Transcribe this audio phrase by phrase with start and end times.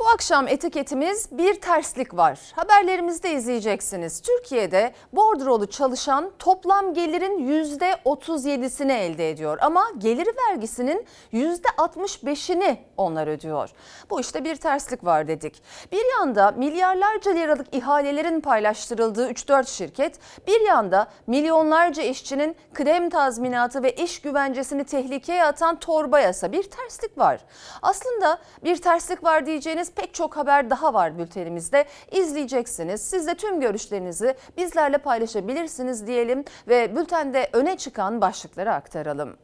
[0.00, 2.38] Bu akşam etiketimiz bir terslik var.
[2.56, 4.20] Haberlerimizde izleyeceksiniz.
[4.20, 7.64] Türkiye'de bordrolu çalışan toplam gelirin
[8.04, 9.58] %37'sini elde ediyor.
[9.60, 13.70] Ama geliri vergisinin %65'ini onlar ödüyor.
[14.10, 15.62] Bu işte bir terslik var dedik.
[15.92, 23.92] Bir yanda milyarlarca liralık ihalelerin paylaştırıldığı 3-4 şirket, bir yanda milyonlarca işçinin kıdem tazminatı ve
[23.92, 27.40] iş güvencesini tehlikeye atan torba yasa bir terslik var.
[27.82, 31.84] Aslında bir terslik var diyeceğiniz pek çok haber daha var bültenimizde.
[32.12, 33.02] İzleyeceksiniz.
[33.02, 39.36] Siz de tüm görüşlerinizi bizlerle paylaşabilirsiniz diyelim ve bültende öne çıkan başlıkları aktaralım.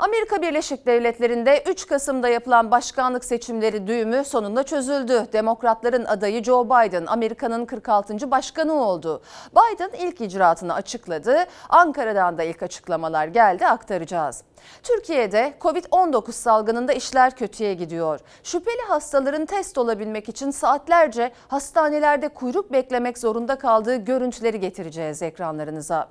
[0.00, 5.26] Amerika Birleşik Devletleri'nde 3 Kasım'da yapılan başkanlık seçimleri düğümü sonunda çözüldü.
[5.32, 8.30] Demokratların adayı Joe Biden Amerika'nın 46.
[8.30, 9.22] başkanı oldu.
[9.52, 11.44] Biden ilk icraatını açıkladı.
[11.68, 14.42] Ankara'dan da ilk açıklamalar geldi aktaracağız.
[14.82, 18.20] Türkiye'de Covid-19 salgınında işler kötüye gidiyor.
[18.42, 26.08] Şüpheli hastaların test olabilmek için saatlerce hastanelerde kuyruk beklemek zorunda kaldığı görüntüleri getireceğiz ekranlarınıza.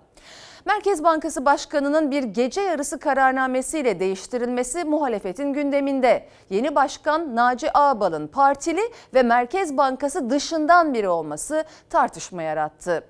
[0.66, 6.28] Merkez Bankası Başkanı'nın bir gece yarısı kararnamesiyle değiştirilmesi muhalefetin gündeminde.
[6.50, 8.82] Yeni başkan Naci Ağbal'ın partili
[9.14, 13.04] ve Merkez Bankası dışından biri olması tartışma yarattı.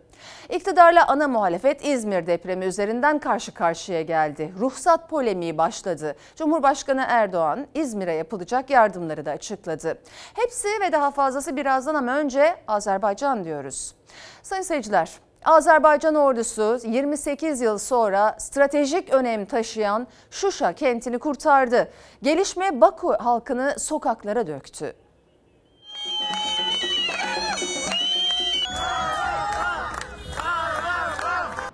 [0.49, 4.53] İktidarla ana muhalefet İzmir depremi üzerinden karşı karşıya geldi.
[4.59, 6.15] Ruhsat polemiği başladı.
[6.35, 9.97] Cumhurbaşkanı Erdoğan İzmir'e yapılacak yardımları da açıkladı.
[10.33, 13.95] Hepsi ve daha fazlası birazdan ama önce Azerbaycan diyoruz.
[14.43, 21.91] Sayın seyirciler, Azerbaycan ordusu 28 yıl sonra stratejik önem taşıyan Şuşa kentini kurtardı.
[22.23, 24.93] Gelişme Baku halkını sokaklara döktü.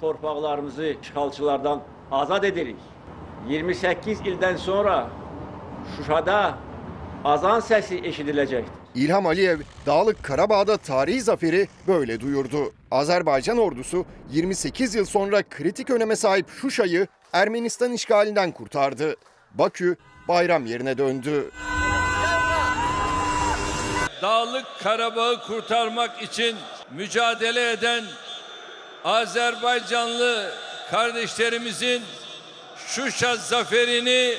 [0.01, 2.77] Torpaqlarımızı işğalçılardan azad edirik.
[3.49, 5.07] 28 ildən sonra
[5.97, 6.53] Şuşada
[7.23, 8.84] azan səsi eşidiləcəkdir.
[8.95, 12.73] İlham Aliyev Dağlık Karabağ'da tarihi zaferi böyle duyurdu.
[12.91, 19.15] Azerbaycan ordusu 28 yıl sonra kritik öneme sahip Şuşa'yı Ermenistan işgalinden kurtardı.
[19.53, 19.95] Bakü
[20.27, 21.51] bayram yerine döndü.
[24.21, 26.55] Dağlık Karabağ'ı kurtarmak için
[26.91, 28.03] mücadele eden
[29.03, 30.51] Azerbaycanlı
[30.91, 32.01] kardeşlerimizin
[32.87, 34.37] Şuşa zaferini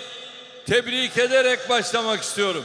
[0.67, 2.65] tebrik ederek başlamak istiyorum.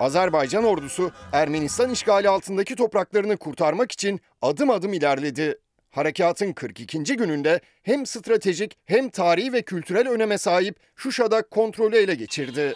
[0.00, 5.58] Azerbaycan ordusu Ermenistan işgali altındaki topraklarını kurtarmak için adım adım ilerledi.
[5.90, 7.02] Harekatın 42.
[7.16, 12.74] gününde hem stratejik hem tarihi ve kültürel öneme sahip Şuşa'da kontrolü ele geçirdi.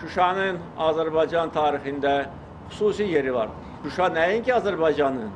[0.00, 2.26] Şuşanın Azərbaycan tarixində
[2.70, 3.48] xüsusi yeri var.
[3.84, 5.30] Şuşa nəinki Azərbaycanın,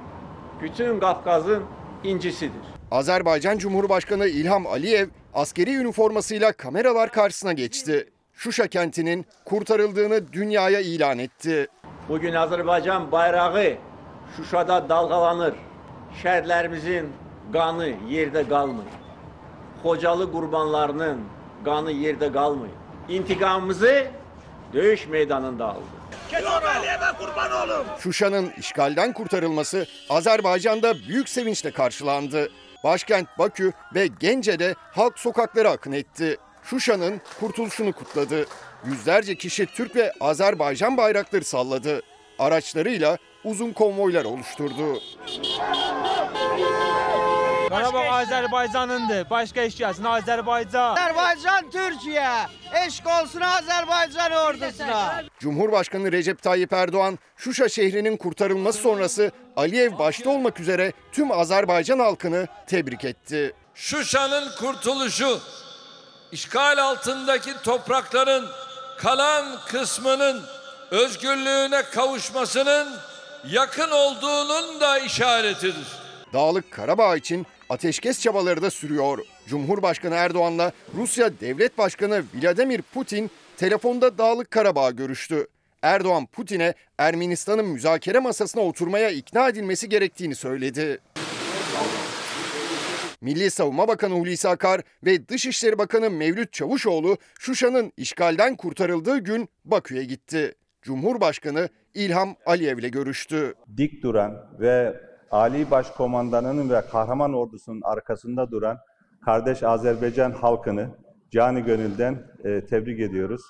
[0.62, 1.62] bütün Qafqazın
[2.04, 2.64] incisidir.
[2.90, 8.08] Azerbaycan Cumhurbaşkanı İlham Aliyev askeri üniformasıyla kameralar karşısına geçti.
[8.40, 11.68] Şuşa kentinin kurtarıldığını dünyaya ilan etti.
[12.08, 13.74] Bugün Azərbaycan bayrağı
[14.36, 15.54] Şuşada dalğalanır.
[16.22, 17.04] Şəhidlərimizin
[17.52, 18.88] qanı yerdə qalmır.
[19.82, 21.20] Xocalı qurbanlarının
[21.64, 22.68] qanı yerdə qalmır.
[23.08, 24.06] İntiqamımızı
[24.72, 25.84] döyüş meydanında aldı.
[27.98, 32.48] Şuşa'nın işgalden kurtarılması Azerbaycan'da büyük sevinçle karşılandı.
[32.84, 36.38] Başkent Bakü ve Gence'de halk sokaklara akın etti.
[36.70, 38.46] Şuşa'nın kurtuluşunu kutladı.
[38.84, 42.02] Yüzlerce kişi Türk ve Azerbaycan bayrakları salladı.
[42.38, 45.00] Araçlarıyla uzun konvoylar oluşturdu.
[47.68, 49.30] Qarabağ Azərbaycanındır.
[49.30, 50.92] Başqa heç gəlsin Azərbaycan.
[50.92, 52.28] Azerbaycan Türkiye.
[52.86, 55.22] Eşk olsun Azerbaycan ordusuna.
[55.38, 62.46] Cumhurbaşkanı Recep Tayyip Erdoğan, Şuşa şehrinin kurtarılması sonrası Aliyev başta olmak üzere tüm Azerbaycan halkını
[62.66, 63.54] tebrik etti.
[63.74, 65.40] Şuşa'nın kurtuluşu,
[66.32, 68.46] işgal altındaki toprakların
[68.98, 70.42] kalan kısmının
[70.90, 72.88] özgürlüğüne kavuşmasının
[73.48, 75.86] yakın olduğunun da işaretidir.
[76.32, 79.18] Dağlık Karabağ için ateşkes çabaları da sürüyor.
[79.48, 85.46] Cumhurbaşkanı Erdoğan'la Rusya Devlet Başkanı Vladimir Putin telefonda Dağlık Karabağ görüştü.
[85.82, 90.98] Erdoğan Putin'e Ermenistan'ın müzakere masasına oturmaya ikna edilmesi gerektiğini söyledi.
[93.20, 100.04] Milli Savunma Bakanı Hulusi Akar ve Dışişleri Bakanı Mevlüt Çavuşoğlu Şuşa'nın işgalden kurtarıldığı gün Bakü'ye
[100.04, 100.54] gitti.
[100.82, 103.54] Cumhurbaşkanı İlham Aliyev ile görüştü.
[103.76, 105.00] dik duran ve
[105.30, 108.78] Ali Başkomandanının ve kahraman ordusunun arkasında duran
[109.24, 110.88] kardeş Azerbaycan halkını
[111.30, 113.42] cani gönülden e, tebrik ediyoruz.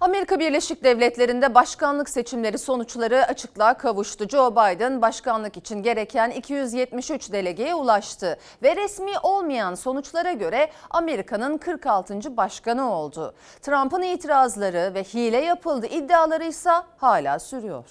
[0.00, 4.28] Amerika Birleşik Devletleri'nde başkanlık seçimleri sonuçları açıklığa kavuştu.
[4.28, 12.36] Joe Biden başkanlık için gereken 273 delegeye ulaştı ve resmi olmayan sonuçlara göre Amerika'nın 46.
[12.36, 13.34] başkanı oldu.
[13.62, 17.84] Trump'ın itirazları ve hile yapıldı iddiaları ise hala sürüyor.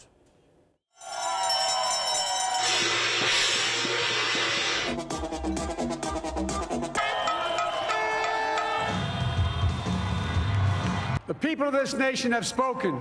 [11.41, 12.99] The people of this nation have spoken.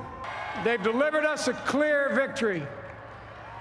[0.64, 2.62] They've delivered us a clear victory,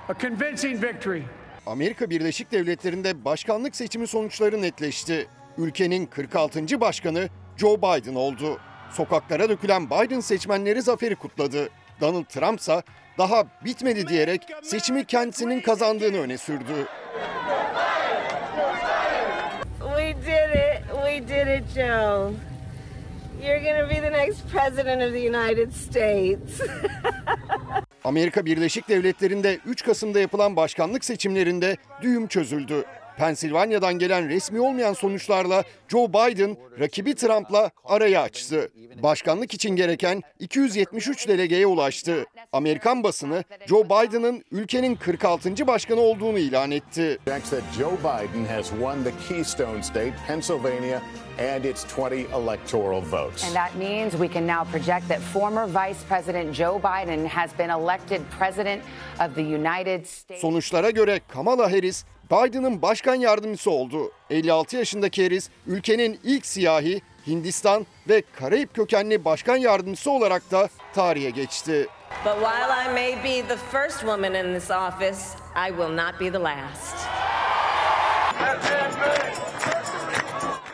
[0.09, 1.23] a convincing victory.
[1.65, 5.27] Amerika Birleşik Devletleri'nde başkanlık seçimi sonuçları netleşti.
[5.57, 6.81] Ülkenin 46.
[6.81, 8.59] başkanı Joe Biden oldu.
[8.91, 11.69] Sokaklara dökülen Biden seçmenleri zaferi kutladı.
[12.01, 12.83] Donald Trump ise
[13.17, 16.87] daha bitmedi diyerek seçimi kendisinin kazandığını öne sürdü.
[19.79, 20.83] We did it.
[21.05, 22.31] We did it, Joe.
[23.43, 26.61] You're to be the next president of the United States.
[28.03, 32.85] Amerika Birleşik Devletleri'nde 3 Kasım'da yapılan başkanlık seçimlerinde düğüm çözüldü.
[33.17, 38.71] Pensilvanya'dan gelen resmi olmayan sonuçlarla Joe Biden rakibi Trump'la arayı açtı.
[39.03, 42.25] Başkanlık için gereken 273 delegeye ulaştı.
[42.51, 45.67] Amerikan basını Joe Biden'ın ülkenin 46.
[45.67, 47.19] başkanı olduğunu ilan etti.
[47.77, 51.01] Joe Biden has won the Keystone State, Pennsylvania,
[51.39, 53.43] and its 20 electoral votes.
[53.43, 57.69] And that means we can now project that former Vice President Joe Biden has been
[57.69, 58.81] elected President
[59.19, 60.41] of the United States.
[60.41, 64.11] Sonuçlara göre Kamala Harris Biden'ın başkan yardımcısı oldu.
[64.29, 71.29] 56 yaşındaki Harris ülkenin ilk siyahi, Hindistan ve Karayip kökenli başkan yardımcısı olarak da tarihe
[71.29, 71.87] geçti.
[72.25, 75.19] but while I may be the first woman in this office,
[75.55, 76.97] I will not be the last.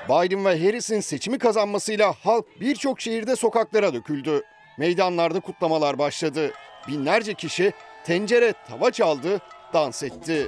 [0.10, 4.44] Biden ve Harris'in seçimi kazanmasıyla halk birçok şehirde sokaklara döküldü.
[4.78, 6.52] Meydanlarda kutlamalar başladı.
[6.88, 7.74] Binlerce kişi
[8.06, 9.42] tencere, tava çaldı,
[9.74, 10.48] dans etti.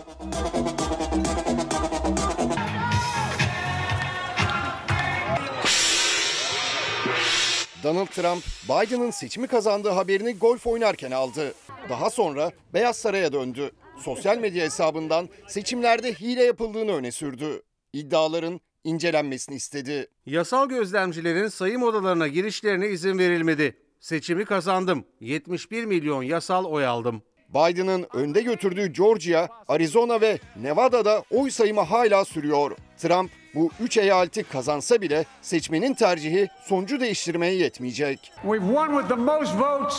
[7.84, 11.54] Donald Trump, Biden'ın seçimi kazandığı haberini golf oynarken aldı.
[11.90, 13.72] Daha sonra Beyaz Saray'a döndü.
[14.00, 17.62] Sosyal medya hesabından seçimlerde hile yapıldığını öne sürdü.
[17.94, 20.08] İddiaların incelenmesini istedi.
[20.26, 23.78] Yasal gözlemcilerin sayım odalarına girişlerine izin verilmedi.
[24.00, 25.06] Seçimi kazandım.
[25.20, 27.22] 71 milyon yasal oy aldım.
[27.53, 32.71] Biden'ın önde götürdüğü Georgia, Arizona ve Nevada'da oy sayımı hala sürüyor.
[32.98, 38.31] Trump bu üç eyaleti kazansa bile seçmenin tercihi sonucu değiştirmeye yetmeyecek.
[38.42, 39.98] We've won with the most votes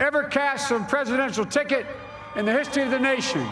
[0.00, 1.86] ever cast on presidential ticket
[2.40, 3.42] in the history of the nation.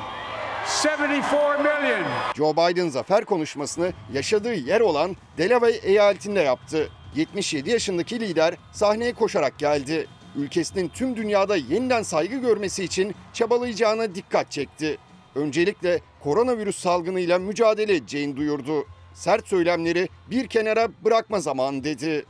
[0.84, 2.04] 74 million.
[2.34, 6.88] Joe Biden zafer konuşmasını yaşadığı yer olan Delaware eyaletinde yaptı.
[7.14, 10.06] 77 yaşındaki lider sahneye koşarak geldi.
[10.37, 14.99] Ülkesinin tüm dünyada yeniden saygı görmesi için çabalayacağına dikkat çekti.
[15.34, 18.87] Öncelikle koronavirüs salgınıyla mücadele edeceğini duyurdu.
[19.14, 22.25] Sert söylemleri bir kenara bırakma zamanı dedi.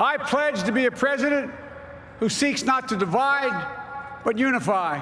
[0.00, 1.50] I pledge to be a president
[2.18, 3.56] who seeks not to divide,
[4.24, 5.00] but unify.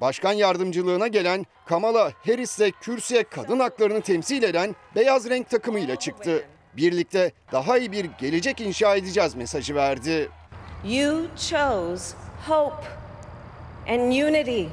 [0.00, 6.44] Başkan yardımcılığına gelen Kamala Harris de kürsüye kadın haklarını temsil eden beyaz renk takımıyla çıktı.
[6.76, 10.28] Birlikte daha iyi bir gelecek inşa edeceğiz mesajı verdi.
[10.84, 12.84] You chose hope
[13.86, 14.70] and unity,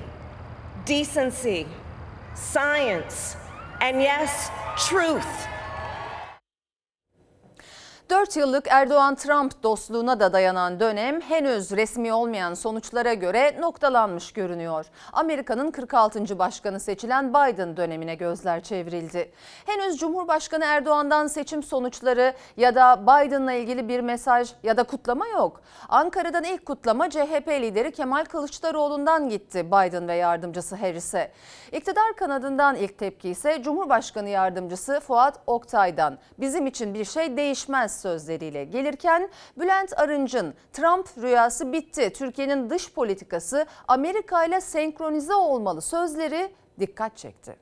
[0.85, 1.67] decency,
[2.35, 3.35] science,
[3.79, 4.49] and yes,
[4.87, 5.47] truth.
[8.09, 14.85] 4 yıllık Erdoğan-Trump dostluğuna da dayanan dönem henüz resmi olmayan sonuçlara göre noktalanmış görünüyor.
[15.13, 16.39] Amerika'nın 46.
[16.39, 19.31] başkanı seçilen Biden dönemine gözler çevrildi.
[19.65, 25.61] Henüz Cumhurbaşkanı Erdoğan'dan seçim sonuçları ya da Biden'la ilgili bir mesaj ya da kutlama yok.
[25.89, 31.31] Ankara'dan ilk kutlama CHP lideri Kemal Kılıçdaroğlu'ndan gitti Biden ve yardımcısı Harris'e.
[31.71, 36.17] İktidar kanadından ilk tepki ise Cumhurbaşkanı yardımcısı Fuat Oktay'dan.
[36.39, 39.29] Bizim için bir şey değişmez sözleriyle gelirken
[39.59, 42.13] Bülent Arınç'ın Trump rüyası bitti.
[42.15, 47.55] Türkiye'nin dış politikası Amerika ile senkronize olmalı sözleri dikkat çekti.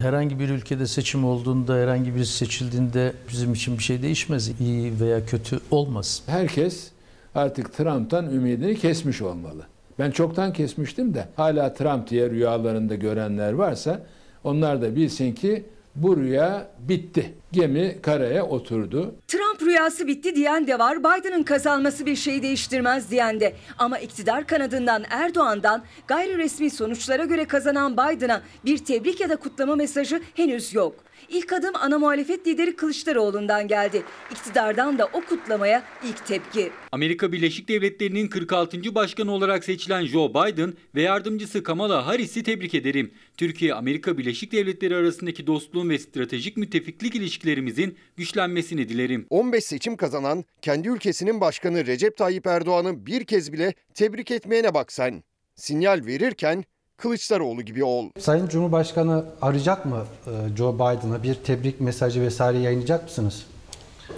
[0.00, 4.60] Herhangi bir ülkede seçim olduğunda, herhangi birisi seçildiğinde bizim için bir şey değişmez.
[4.60, 6.22] İyi veya kötü olmaz.
[6.26, 6.90] Herkes
[7.34, 9.66] artık Trump'tan ümidini kesmiş olmalı.
[9.98, 14.00] Ben çoktan kesmiştim de hala Trump diye rüyalarında görenler varsa
[14.44, 17.34] onlar da bilsin ki bu rüya bitti.
[17.52, 19.14] Gemi karaya oturdu.
[19.28, 23.54] Trump rüyası bitti diyen de var, Biden'ın kazanması bir şey değiştirmez diyen de.
[23.78, 29.76] Ama iktidar kanadından Erdoğan'dan gayri resmi sonuçlara göre kazanan Biden'a bir tebrik ya da kutlama
[29.76, 30.94] mesajı henüz yok.
[31.30, 34.02] İlk adım ana muhalefet lideri Kılıçdaroğlu'ndan geldi.
[34.30, 36.70] İktidardan da o kutlamaya ilk tepki.
[36.92, 38.94] Amerika Birleşik Devletleri'nin 46.
[38.94, 43.14] başkanı olarak seçilen Joe Biden ve yardımcısı Kamala Harris'i tebrik ederim.
[43.36, 49.26] Türkiye Amerika Birleşik Devletleri arasındaki dostluğun ve stratejik müttefiklik ilişkilerimizin güçlenmesini dilerim.
[49.30, 54.92] 15 seçim kazanan kendi ülkesinin başkanı Recep Tayyip Erdoğan'ı bir kez bile tebrik etmeyene bak
[54.92, 55.22] sen.
[55.54, 56.64] Sinyal verirken
[57.00, 58.10] Kılıçdaroğlu gibi ol.
[58.18, 63.42] Sayın Cumhurbaşkanı arayacak mı e, Joe Biden'a bir tebrik mesajı vesaire yayınlayacak mısınız?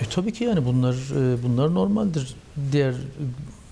[0.00, 2.34] E, tabii ki yani bunlar e, bunlar normaldir.
[2.72, 2.94] Diğer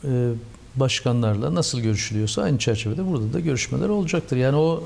[0.04, 0.32] e,
[0.76, 4.36] başkanlarla nasıl görüşülüyorsa aynı çerçevede burada da görüşmeler olacaktır.
[4.36, 4.82] Yani o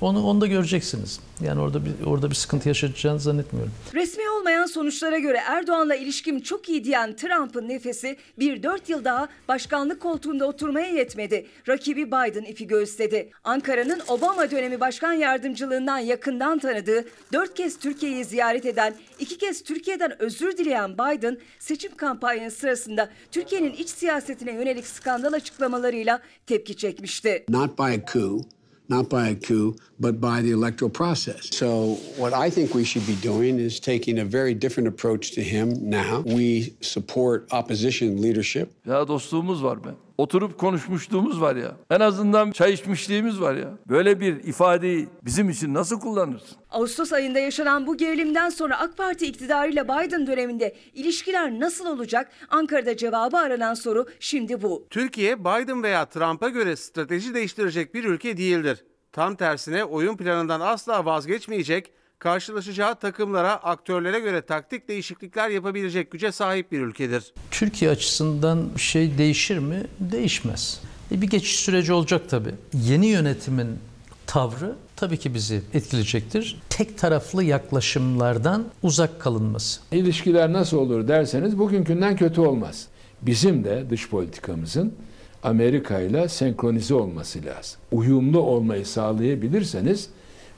[0.00, 1.20] onu onu da göreceksiniz.
[1.40, 3.72] Yani orada bir orada bir sıkıntı yaşayacağını zannetmiyorum.
[3.94, 9.28] Resmi olmayan sonuçlara göre Erdoğan'la ilişkim çok iyi diyen Trump'ın nefesi bir dört yıl daha
[9.48, 11.46] başkanlık koltuğunda oturmaya yetmedi.
[11.68, 13.30] Rakibi Biden ipi göğüsledi.
[13.44, 20.22] Ankara'nın Obama dönemi başkan yardımcılığından yakından tanıdığı, dört kez Türkiye'yi ziyaret eden, iki kez Türkiye'den
[20.22, 27.44] özür dileyen Biden seçim kampanyası sırasında Türkiye'nin iç siyasetine yönelik skandal açıklamalarıyla tepki çekmişti.
[27.48, 28.44] not by a coup,
[28.88, 31.48] not by a coup, but by the electoral process.
[31.56, 35.42] So, what I think we should be doing is taking a very different approach to
[35.42, 36.22] him now.
[36.26, 38.72] We support opposition leadership.
[38.86, 40.05] Ya dostluğumuz var be.
[40.18, 41.76] Oturup konuşmuşluğumuz var ya.
[41.90, 43.70] En azından çay içmişliğimiz var ya.
[43.88, 46.58] Böyle bir ifadeyi bizim için nasıl kullanırsın?
[46.70, 52.30] Ağustos ayında yaşanan bu gerilimden sonra AK Parti iktidarıyla Biden döneminde ilişkiler nasıl olacak?
[52.50, 54.86] Ankara'da cevabı aranan soru şimdi bu.
[54.90, 58.84] Türkiye Biden veya Trump'a göre strateji değiştirecek bir ülke değildir.
[59.12, 66.72] Tam tersine oyun planından asla vazgeçmeyecek, karşılaşacağı takımlara, aktörlere göre taktik değişiklikler yapabilecek güce sahip
[66.72, 67.32] bir ülkedir.
[67.50, 69.86] Türkiye açısından bir şey değişir mi?
[70.00, 70.80] Değişmez.
[71.12, 72.54] E, bir geçiş süreci olacak tabii.
[72.74, 73.78] Yeni yönetimin
[74.26, 76.62] tavrı tabii ki bizi etkileyecektir.
[76.70, 79.80] Tek taraflı yaklaşımlardan uzak kalınması.
[79.92, 82.86] İlişkiler nasıl olur derseniz bugünkünden kötü olmaz.
[83.22, 84.94] Bizim de dış politikamızın
[85.42, 87.80] Amerika ile senkronize olması lazım.
[87.92, 90.08] Uyumlu olmayı sağlayabilirseniz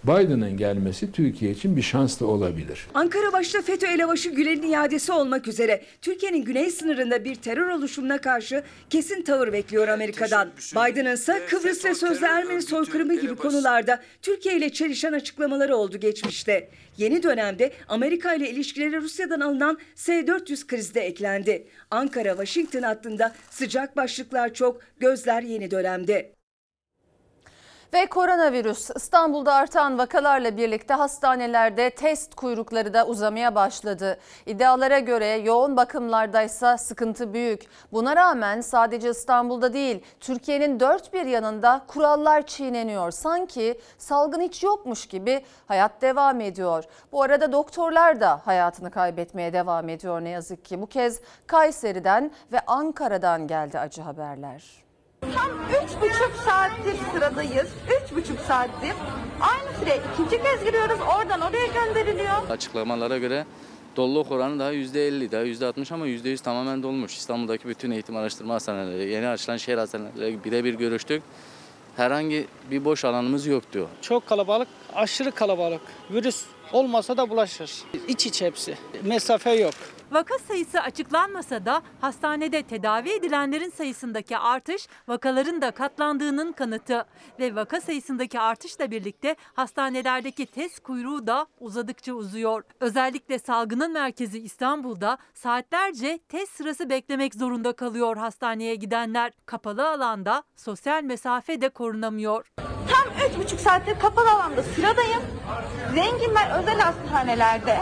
[0.05, 2.87] Biden'ın gelmesi Türkiye için bir şans da olabilir.
[2.95, 8.63] Ankara başta FETÖ elebaşı Gülen'in iadesi olmak üzere Türkiye'nin güney sınırında bir terör oluşumuna karşı
[8.91, 10.49] kesin tavır bekliyor Amerika'dan.
[10.73, 16.69] Biden'ın ise Kıbrıs ve sözde Ermeni soykırımı gibi konularda Türkiye ile çelişen açıklamaları oldu geçmişte.
[16.97, 21.67] Yeni dönemde Amerika ile ilişkileri Rusya'dan alınan S-400 krizde eklendi.
[21.91, 26.38] Ankara-Washington hattında sıcak başlıklar çok, gözler yeni dönemde.
[27.93, 34.19] Ve koronavirüs İstanbul'da artan vakalarla birlikte hastanelerde test kuyrukları da uzamaya başladı.
[34.47, 37.67] İddialara göre yoğun bakımlardaysa sıkıntı büyük.
[37.93, 43.11] Buna rağmen sadece İstanbul'da değil Türkiye'nin dört bir yanında kurallar çiğneniyor.
[43.11, 46.85] Sanki salgın hiç yokmuş gibi hayat devam ediyor.
[47.13, 50.83] Bu arada doktorlar da hayatını kaybetmeye devam ediyor ne yazık ki.
[50.83, 54.88] Bu kez Kayseri'den ve Ankara'dan geldi acı haberler.
[55.21, 57.69] Tam üç buçuk saattir sıradayız.
[57.87, 58.93] Üç buçuk saattir.
[59.41, 60.99] Aynı süre ikinci kez giriyoruz.
[61.01, 62.51] Oradan oraya gönderiliyor.
[62.51, 63.47] Açıklamalara göre
[63.97, 67.17] doluluk oranı daha %50, daha %60 ama %100 tamamen dolmuş.
[67.17, 71.23] İstanbul'daki bütün eğitim araştırma hastaneleri, yeni açılan şehir hastaneleri birebir görüştük.
[71.97, 73.89] Herhangi bir boş alanımız yok diyor.
[74.03, 75.81] Çok kalabalık, aşırı kalabalık.
[76.11, 77.71] Virüs olmasa da bulaşır.
[78.09, 78.75] İç iç hepsi.
[79.03, 79.75] Mesafe yok.
[80.11, 87.07] Vaka sayısı açıklanmasa da hastanede tedavi edilenlerin sayısındaki artış vakaların da katlandığının kanıtı
[87.39, 92.63] ve vaka sayısındaki artışla birlikte hastanelerdeki test kuyruğu da uzadıkça uzuyor.
[92.81, 99.33] Özellikle salgının merkezi İstanbul'da saatlerce test sırası beklemek zorunda kalıyor hastaneye gidenler.
[99.47, 102.53] Kapalı alanda sosyal mesafe de korunamıyor.
[102.57, 105.23] Tam üç buçuk saattir kapalı alanda sıradayım.
[105.95, 107.79] Zenginler özel hastanelerde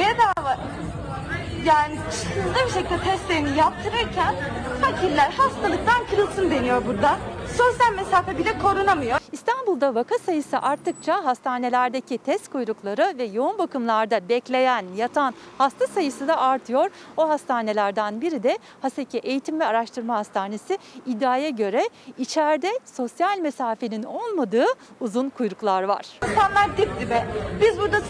[0.00, 0.56] bedava
[1.64, 4.34] yani hızlı bir şekilde testlerini yaptırırken
[4.80, 7.18] fakirler hastalıktan kırılsın deniyor burada.
[7.56, 9.18] Sosyal mesafe bile korunamıyor.
[9.32, 16.38] İstanbul'da vaka sayısı arttıkça hastanelerdeki test kuyrukları ve yoğun bakımlarda bekleyen, yatan hasta sayısı da
[16.38, 16.90] artıyor.
[17.16, 20.78] O hastanelerden biri de Haseki Eğitim ve Araştırma Hastanesi.
[21.06, 21.88] İddiaya göre
[22.18, 24.66] içeride sosyal mesafenin olmadığı
[25.00, 26.06] uzun kuyruklar var.
[26.30, 27.26] İnsanlar dip dibe.
[27.60, 28.00] Biz burada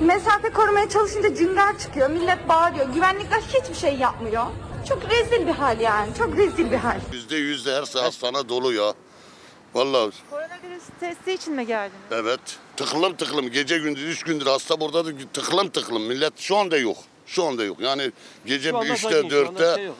[0.00, 2.10] mesafe korumaya çalışınca cinler çıkıyor.
[2.10, 2.86] Millet bağırıyor.
[2.94, 4.46] Güvenlikler hiçbir şey yapmıyor.
[4.88, 6.14] Çok rezil bir hal yani.
[6.18, 7.00] Çok rezil bir hal.
[7.12, 8.94] Yüzde yüzde her hastane dolu ya.
[9.74, 12.00] Vallahi Koronavirüs testi için mi geldiniz?
[12.10, 12.40] evet.
[12.76, 13.50] Tıklım tıklım.
[13.50, 16.02] Gece gündüz üç gündür hasta burada da tıklım tıklım.
[16.02, 16.96] Millet şu anda yok.
[17.26, 17.80] Şu anda yok.
[17.80, 18.12] Yani
[18.46, 19.90] gece anda üçte dörtte şey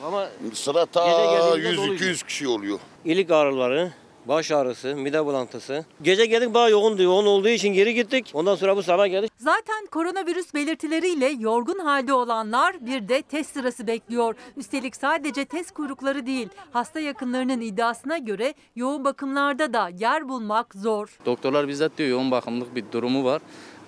[0.54, 1.94] sıra ta geldiğinde 100 doluydu.
[1.94, 2.78] 200 kişi oluyor.
[3.04, 3.92] İlik ağrıları,
[4.28, 5.84] baş ağrısı, mide bulantısı.
[6.02, 7.02] Gece geldik bayağı yoğundu.
[7.02, 8.30] Yoğun olduğu için geri gittik.
[8.34, 9.32] Ondan sonra bu sabah geldik.
[9.38, 14.34] Zaten koronavirüs belirtileriyle yorgun halde olanlar bir de test sırası bekliyor.
[14.56, 21.18] Üstelik sadece test kuyrukları değil, hasta yakınlarının iddiasına göre yoğun bakımlarda da yer bulmak zor.
[21.26, 23.42] Doktorlar bizzat diyor yoğun bakımlık bir durumu var.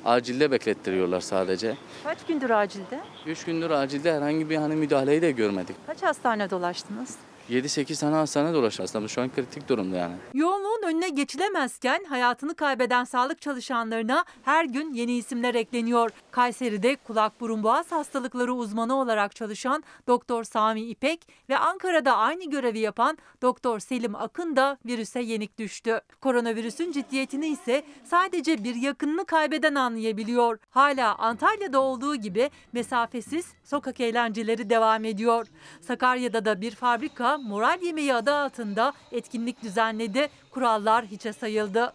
[0.05, 1.77] Acilde beklettiriyorlar sadece.
[2.05, 3.01] Kaç gündür acilde?
[3.27, 5.77] 3 gündür acilde herhangi bir hani müdahaleyi de görmedik.
[5.87, 7.17] Kaç hastane dolaştınız?
[7.51, 9.09] 7-8 tane hastane dolaştı aslında.
[9.09, 10.15] Şu an kritik durumda yani.
[10.35, 16.11] Yoğunluğun önüne geçilemezken hayatını kaybeden sağlık çalışanlarına her gün yeni isimler ekleniyor.
[16.31, 22.79] Kayseri'de kulak burun boğaz hastalıkları uzmanı olarak çalışan Doktor Sami İpek ve Ankara'da aynı görevi
[22.79, 26.01] yapan Doktor Selim Akın da virüse yenik düştü.
[26.21, 30.59] Koronavirüsün ciddiyetini ise sadece bir yakınını kaybeden anlayabiliyor.
[30.71, 35.47] Hala Antalya'da olduğu gibi mesafesiz sokak eğlenceleri devam ediyor.
[35.81, 40.29] Sakarya'da da bir fabrika moral yemeği adı altında etkinlik düzenledi.
[40.51, 41.93] Kurallar hiçe sayıldı.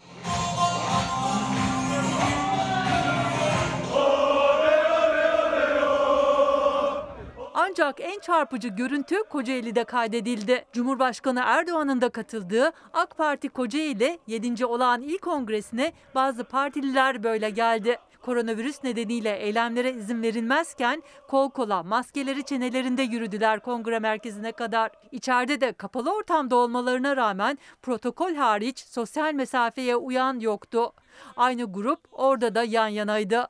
[7.58, 10.64] Ancak en çarpıcı görüntü Kocaeli'de kaydedildi.
[10.72, 14.66] Cumhurbaşkanı Erdoğan'ın da katıldığı AK Parti Kocaeli 7.
[14.66, 17.96] olağan il kongresine bazı partililer böyle geldi.
[18.22, 24.90] Koronavirüs nedeniyle eylemlere izin verilmezken kol kola maskeleri çenelerinde yürüdüler kongre merkezine kadar.
[25.12, 30.92] İçeride de kapalı ortamda olmalarına rağmen protokol hariç sosyal mesafeye uyan yoktu.
[31.36, 33.48] Aynı grup orada da yan yanaydı.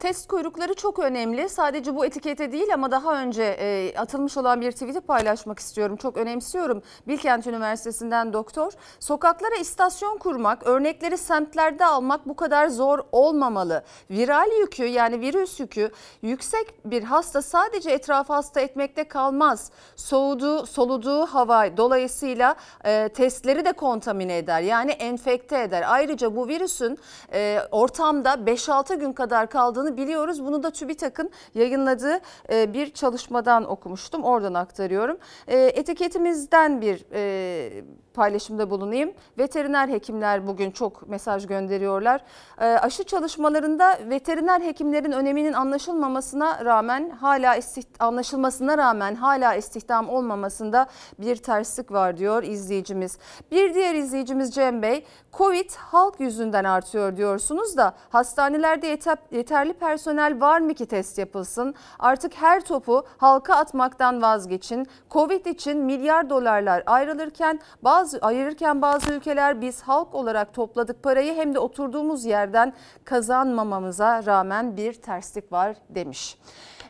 [0.00, 1.48] Test kuyrukları çok önemli.
[1.48, 5.96] Sadece bu etikete değil ama daha önce e, atılmış olan bir tweet'i paylaşmak istiyorum.
[5.96, 6.82] Çok önemsiyorum.
[7.08, 8.72] Bilkent Üniversitesi'nden doktor.
[9.00, 13.84] Sokaklara istasyon kurmak, örnekleri semtlerde almak bu kadar zor olmamalı.
[14.10, 15.90] Viral yükü yani virüs yükü
[16.22, 19.70] yüksek bir hasta sadece etrafı hasta etmekte kalmaz.
[19.96, 22.54] Soğuduğu, soluduğu hava dolayısıyla
[22.84, 24.60] e, testleri de kontamine eder.
[24.60, 25.84] Yani enfekte eder.
[25.86, 26.98] Ayrıca bu virüsün
[27.32, 30.44] e, ortamda 5-6 gün kadar kaldığını biliyoruz.
[30.44, 32.20] Bunu da TÜBİTAK'ın yayınladığı
[32.52, 34.24] e, bir çalışmadan okumuştum.
[34.24, 35.18] Oradan aktarıyorum.
[35.48, 39.12] E, etiketimizden bir e, paylaşımda bulunayım.
[39.38, 42.24] Veteriner hekimler bugün çok mesaj gönderiyorlar.
[42.58, 47.56] Aşı çalışmalarında veteriner hekimlerin öneminin anlaşılmamasına rağmen hala
[47.98, 50.86] anlaşılmasına rağmen hala istihdam olmamasında
[51.18, 53.18] bir terslik var diyor izleyicimiz.
[53.50, 60.40] Bir diğer izleyicimiz Cem Bey, Covid halk yüzünden artıyor diyorsunuz da hastanelerde yeter, yeterli personel
[60.40, 61.74] var mı ki test yapılsın?
[61.98, 64.86] Artık her topu halka atmaktan vazgeçin.
[65.10, 71.54] Covid için milyar dolarlar ayrılırken bazı ayırırken bazı ülkeler biz halk olarak topladık parayı hem
[71.54, 72.72] de oturduğumuz yerden
[73.04, 76.38] kazanmamamıza rağmen bir terslik var demiş.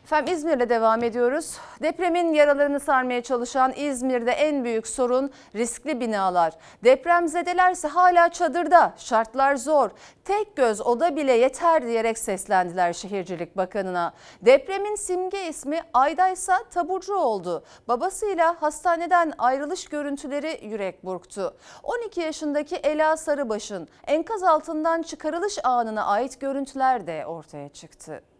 [0.03, 1.57] Efendim İzmir'le devam ediyoruz.
[1.81, 6.53] Depremin yaralarını sarmaya çalışan İzmir'de en büyük sorun riskli binalar.
[6.83, 9.89] Depremzedelerse hala çadırda, şartlar zor.
[10.25, 14.13] Tek göz oda bile yeter diyerek seslendiler Şehircilik Bakanı'na.
[14.41, 17.63] Depremin simge ismi Aydaysa taburcu oldu.
[17.87, 21.57] Babasıyla hastaneden ayrılış görüntüleri yürek burktu.
[21.83, 28.30] 12 yaşındaki Ela Sarıbaş'ın enkaz altından çıkarılış anına ait görüntüler de ortaya çıktı.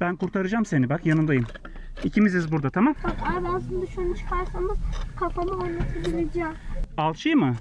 [0.00, 1.46] Ben kurtaracağım seni bak yanındayım.
[2.04, 2.94] İkimiziz burada tamam?
[3.04, 4.78] Bak abi aslında şunu çıkarsanız
[5.20, 6.52] kafamı oynatabileceğim.
[6.96, 7.54] Alçıyı mı?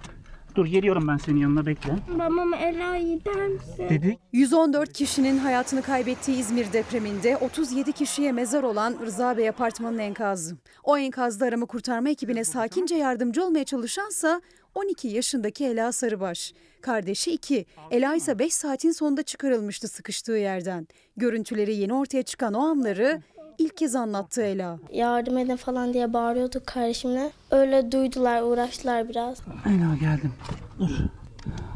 [0.55, 1.95] Dur geliyorum ben senin yanına bekle.
[2.19, 3.89] Babam Ela'yı der misin?
[3.89, 4.19] Dedik.
[4.33, 10.57] 114 kişinin hayatını kaybettiği İzmir depreminde 37 kişiye mezar olan Rıza Bey apartmanının enkazı.
[10.83, 14.41] O enkazda arama kurtarma ekibine sakince yardımcı olmaya çalışansa
[14.75, 16.53] 12 yaşındaki Ela Sarıbaş.
[16.81, 17.65] Kardeşi 2.
[17.91, 20.87] Ela ise 5 saatin sonunda çıkarılmıştı sıkıştığı yerden.
[21.17, 23.21] Görüntüleri yeni ortaya çıkan o anları
[23.57, 24.79] ilk kez anlattı Ela.
[24.93, 27.31] Yardım edin falan diye bağırıyorduk kardeşimle.
[27.51, 29.41] Öyle duydular, uğraştılar biraz.
[29.65, 30.33] Ela geldim.
[30.79, 30.89] Dur.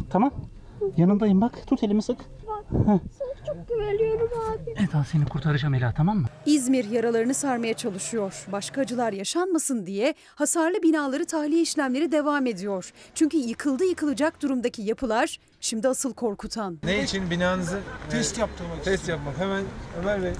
[0.10, 0.32] Tamam.
[0.98, 1.68] Yanındayım bak.
[1.68, 2.18] Tut elimi sık.
[2.72, 3.00] Heh.
[3.20, 4.72] Sana çok güveniyorum abi.
[4.72, 6.28] Eda seni kurtaracağım Ela tamam mı?
[6.46, 8.46] İzmir yaralarını sarmaya çalışıyor.
[8.52, 12.92] Başka acılar yaşanmasın diye hasarlı binaları tahliye işlemleri devam ediyor.
[13.16, 16.80] Çünkü yıkıldı yıkılacak durumdaki yapılar şimdi asıl korkutan.
[16.84, 19.38] Ne için binanızı test yaptırmak Test yapmak.
[19.38, 19.64] Hemen
[20.02, 20.34] Ömer Bey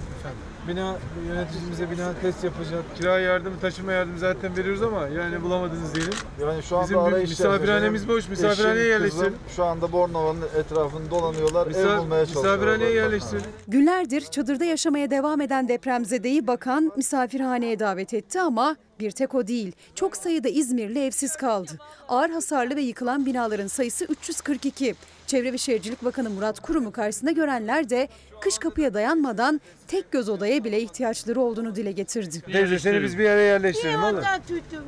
[0.68, 0.96] bina
[1.28, 2.84] yöneticimize bina test yapacak.
[2.96, 6.14] Kira yardımı, taşıma yardımı zaten veriyoruz ama yani bulamadınız diyelim.
[6.42, 8.30] Yani şu anda Bizim arayış misafirhanemiz boş.
[8.30, 11.68] Misafirhaneye kızım Şu anda Bornova'nın etrafını dolanıyorlar.
[11.68, 12.58] ev Misaf- bulmaya çalışıyorlar.
[12.58, 13.46] misafirhaneye yerleştirelim.
[13.68, 19.72] Günlerdir çadırda yaşamaya devam eden depremzedeyi bakan misafirhaneye davet etti ama Bir tek o değil.
[19.96, 21.72] Çok sayıda İzmirli evsiz kaldı.
[22.10, 24.96] Ağır hasarlı ve yıkılan binaların sayısı 342.
[25.28, 28.08] Çevre ve Şehircilik Bakanı Murat Kurum'u karşısında görenler de
[28.42, 32.42] kış kapıya dayanmadan tek göz odaya bile ihtiyaçları olduğunu dile getirdi.
[32.52, 34.24] Teyze seni biz bir yere yerleştirelim olur.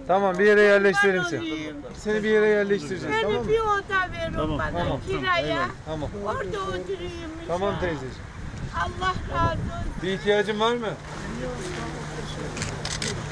[0.07, 1.73] Tamam bir yere yerleştirelim seni.
[1.97, 3.49] Seni bir yere yerleştireceğiz Beni tamam mı?
[3.49, 4.99] bir oda verin Tamam, bana tamam.
[5.07, 5.69] kiraya.
[5.85, 6.09] Tamam.
[6.25, 7.31] Orada oturayım.
[7.47, 8.13] Tamam teyzeciğim.
[8.75, 9.91] Allah razı olsun.
[10.03, 10.87] Bir ihtiyacın var mı?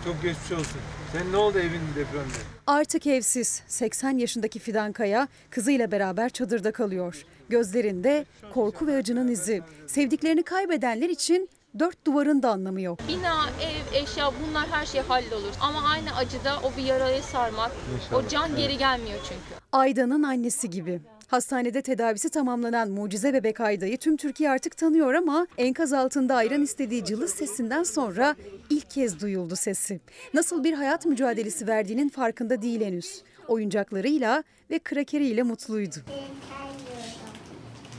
[0.06, 0.82] Çok geçmiş olsun.
[1.12, 2.38] Senin ne oldu evin depremde?
[2.68, 7.26] Artık evsiz 80 yaşındaki Fidan Kaya kızıyla beraber çadırda kalıyor.
[7.50, 9.62] Gözlerinde korku ve acının izi.
[9.88, 13.00] Sevdiklerini kaybedenler için dört duvarın da anlamı yok.
[13.08, 15.54] Bina, ev, eşya bunlar her şey hallolur.
[15.62, 17.72] Ama aynı acıda o bir yarayı sarmak,
[18.14, 19.62] o can geri gelmiyor çünkü.
[19.72, 21.02] Ayda'nın annesi gibi.
[21.28, 27.06] Hastanede tedavisi tamamlanan mucize bebek Ayda'yı tüm Türkiye artık tanıyor ama enkaz altında ayran istediği
[27.06, 28.36] cılız sesinden sonra
[28.70, 30.00] ilk kez duyuldu sesi.
[30.34, 33.22] Nasıl bir hayat mücadelesi verdiğinin farkında değil henüz.
[33.48, 35.96] Oyuncaklarıyla ve krakeriyle mutluydu.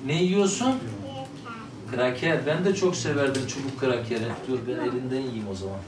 [0.07, 0.75] Ne yiyorsun?
[1.91, 2.47] Kraker.
[2.47, 4.25] Ben de çok severdim çubuk krakeri.
[4.49, 5.79] Dur ben elinden yiyeyim o zaman.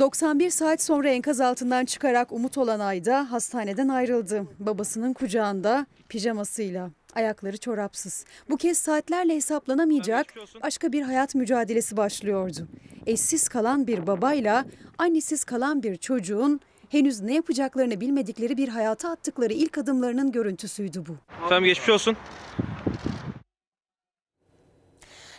[0.00, 4.44] 91 saat sonra enkaz altından çıkarak umut olan Ayda hastaneden ayrıldı.
[4.58, 8.24] Babasının kucağında pijamasıyla, ayakları çorapsız.
[8.50, 12.68] Bu kez saatlerle hesaplanamayacak başka bir hayat mücadelesi başlıyordu.
[13.06, 14.64] Eşsiz kalan bir babayla
[14.98, 21.16] annesiz kalan bir çocuğun henüz ne yapacaklarını bilmedikleri bir hayata attıkları ilk adımlarının görüntüsüydü bu.
[21.48, 22.16] Tamam geçmiş olsun.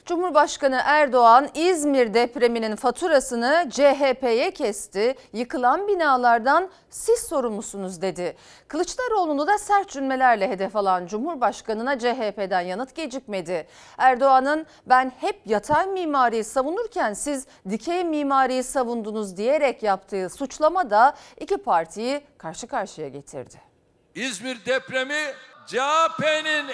[0.10, 5.15] Cumhurbaşkanı Erdoğan İzmir depreminin faturasını CHP'ye kesti.
[5.34, 8.36] Yıkılan binalardan siz sorumlusunuz dedi.
[8.67, 13.67] Kılıçdaroğlu'nu da sert cümlelerle hedef alan Cumhurbaşkanı'na CHP'den yanıt gecikmedi.
[13.98, 21.58] Erdoğan'ın ben hep yatay mimariyi savunurken siz dikey mimariyi savundunuz diyerek yaptığı suçlama da iki
[21.58, 23.62] partiyi karşı karşıya getirdi.
[24.15, 25.34] İzmir depremi
[25.67, 26.67] CHP'nin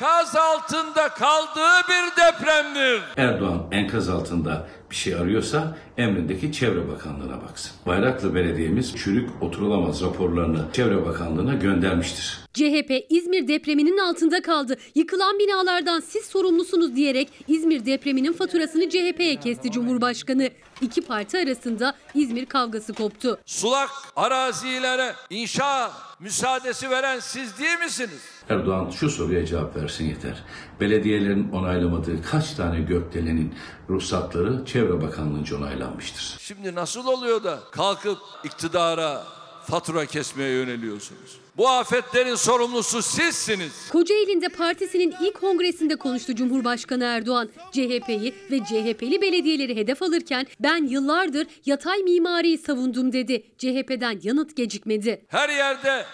[0.00, 3.02] enkaz altında kaldığı bir depremdir.
[3.16, 7.72] Erdoğan enkaz altında bir şey arıyorsa emrindeki Çevre Bakanlığı'na baksın.
[7.86, 12.40] Bayraklı Belediye'miz çürük oturulamaz raporlarını Çevre Bakanlığı'na göndermiştir.
[12.54, 14.76] CHP İzmir depreminin altında kaldı.
[14.94, 20.50] Yıkılan binalardan siz sorumlusunuz diyerek İzmir depreminin faturasını CHP'ye kesti Cumhurbaşkanı.
[20.80, 23.38] İki parti arasında İzmir kavgası koptu.
[23.46, 28.20] Sulak arazilere inşa müsaadesi veren siz değil misiniz?
[28.48, 30.42] Erdoğan şu soruya cevap versin yeter.
[30.80, 33.54] Belediyelerin onaylamadığı kaç tane gökdelenin
[33.88, 36.36] ruhsatları Çevre Bakanlığı'nca onaylanmıştır?
[36.40, 39.22] Şimdi nasıl oluyor da kalkıp iktidara
[39.66, 41.40] fatura kesmeye yöneliyorsunuz?
[41.56, 43.88] Bu afetlerin sorumlusu sizsiniz.
[43.92, 47.48] Kocaeli'nde partisinin ilk kongresinde konuştu Cumhurbaşkanı Erdoğan.
[47.72, 53.42] CHP'yi ve CHP'li belediyeleri hedef alırken ben yıllardır yatay mimariyi savundum dedi.
[53.58, 55.24] CHP'den yanıt gecikmedi.
[55.28, 56.04] Her yerde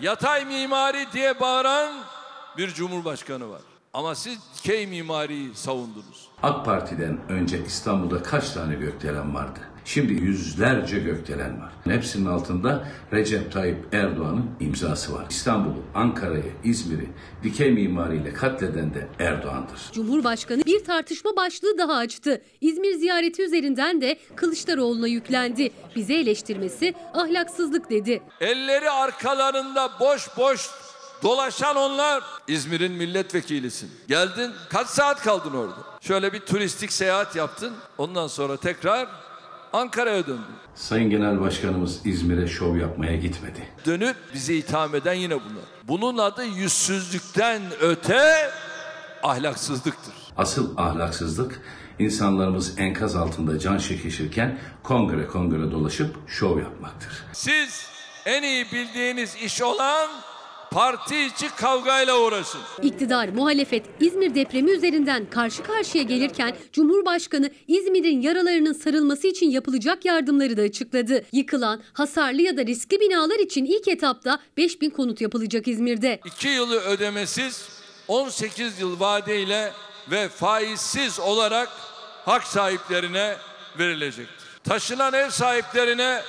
[0.00, 1.92] yatay mimari diye bağıran
[2.56, 3.60] bir cumhurbaşkanı var.
[3.94, 6.28] Ama siz dikey mimariyi savundunuz.
[6.42, 9.60] AK Parti'den önce İstanbul'da kaç tane gökdelen vardı?
[9.84, 11.72] Şimdi yüzlerce gökdelen var.
[11.84, 15.26] Hepsinin altında Recep Tayyip Erdoğan'ın imzası var.
[15.30, 17.08] İstanbul'u, Ankara'yı, İzmir'i
[17.42, 19.80] dikey mimariyle katleden de Erdoğan'dır.
[19.92, 22.42] Cumhurbaşkanı bir tartışma başlığı daha açtı.
[22.60, 25.70] İzmir ziyareti üzerinden de Kılıçdaroğlu'na yüklendi.
[25.96, 28.22] Bizi eleştirmesi ahlaksızlık dedi.
[28.40, 30.70] Elleri arkalarında boş boş
[31.22, 32.22] dolaşan onlar.
[32.48, 33.90] İzmir'in milletvekilisin.
[34.08, 35.76] Geldin kaç saat kaldın orada?
[36.00, 37.72] Şöyle bir turistik seyahat yaptın.
[37.98, 39.08] Ondan sonra tekrar
[39.72, 40.44] Ankara'ya döndün.
[40.74, 43.68] Sayın Genel Başkanımız İzmir'e şov yapmaya gitmedi.
[43.86, 45.64] Dönüp bizi itham eden yine bunlar.
[45.88, 48.50] Bunun adı yüzsüzlükten öte
[49.22, 50.14] ahlaksızlıktır.
[50.36, 51.60] Asıl ahlaksızlık
[51.98, 57.24] insanlarımız enkaz altında can çekişirken kongre kongre dolaşıp şov yapmaktır.
[57.32, 57.86] Siz
[58.26, 60.08] en iyi bildiğiniz iş olan
[60.70, 62.60] parti içi kavgayla uğraşın.
[62.82, 70.56] İktidar, muhalefet İzmir depremi üzerinden karşı karşıya gelirken Cumhurbaşkanı İzmir'in yaralarının sarılması için yapılacak yardımları
[70.56, 71.24] da açıkladı.
[71.32, 76.20] Yıkılan, hasarlı ya da riskli binalar için ilk etapta 5000 konut yapılacak İzmir'de.
[76.24, 77.68] 2 yılı ödemesiz
[78.08, 79.72] 18 yıl vadeyle
[80.10, 81.68] ve faizsiz olarak
[82.24, 83.36] hak sahiplerine
[83.78, 84.46] verilecektir.
[84.64, 86.22] Taşınan ev sahiplerine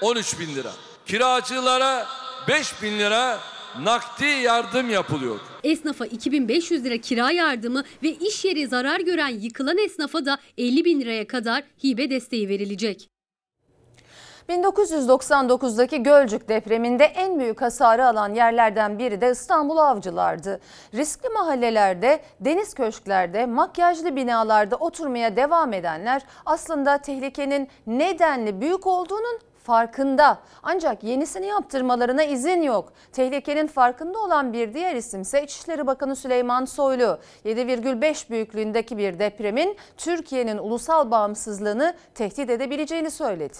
[0.00, 0.72] 13 bin lira,
[1.06, 2.06] kiracılara
[2.48, 3.38] 5 bin lira
[3.84, 5.40] nakdi yardım yapılıyor.
[5.64, 11.00] Esnafa 2500 lira kira yardımı ve iş yeri zarar gören yıkılan esnafa da 50 bin
[11.00, 13.08] liraya kadar hibe desteği verilecek.
[14.48, 20.60] 1999'daki Gölcük depreminde en büyük hasarı alan yerlerden biri de İstanbul Avcılar'dı.
[20.94, 30.38] Riskli mahallelerde, deniz köşklerde, makyajlı binalarda oturmaya devam edenler aslında tehlikenin nedenli büyük olduğunun farkında.
[30.62, 32.92] Ancak yenisini yaptırmalarına izin yok.
[33.12, 37.18] Tehlikenin farkında olan bir diğer isimse İçişleri Bakanı Süleyman Soylu.
[37.44, 43.56] 7,5 büyüklüğündeki bir depremin Türkiye'nin ulusal bağımsızlığını tehdit edebileceğini söyledi.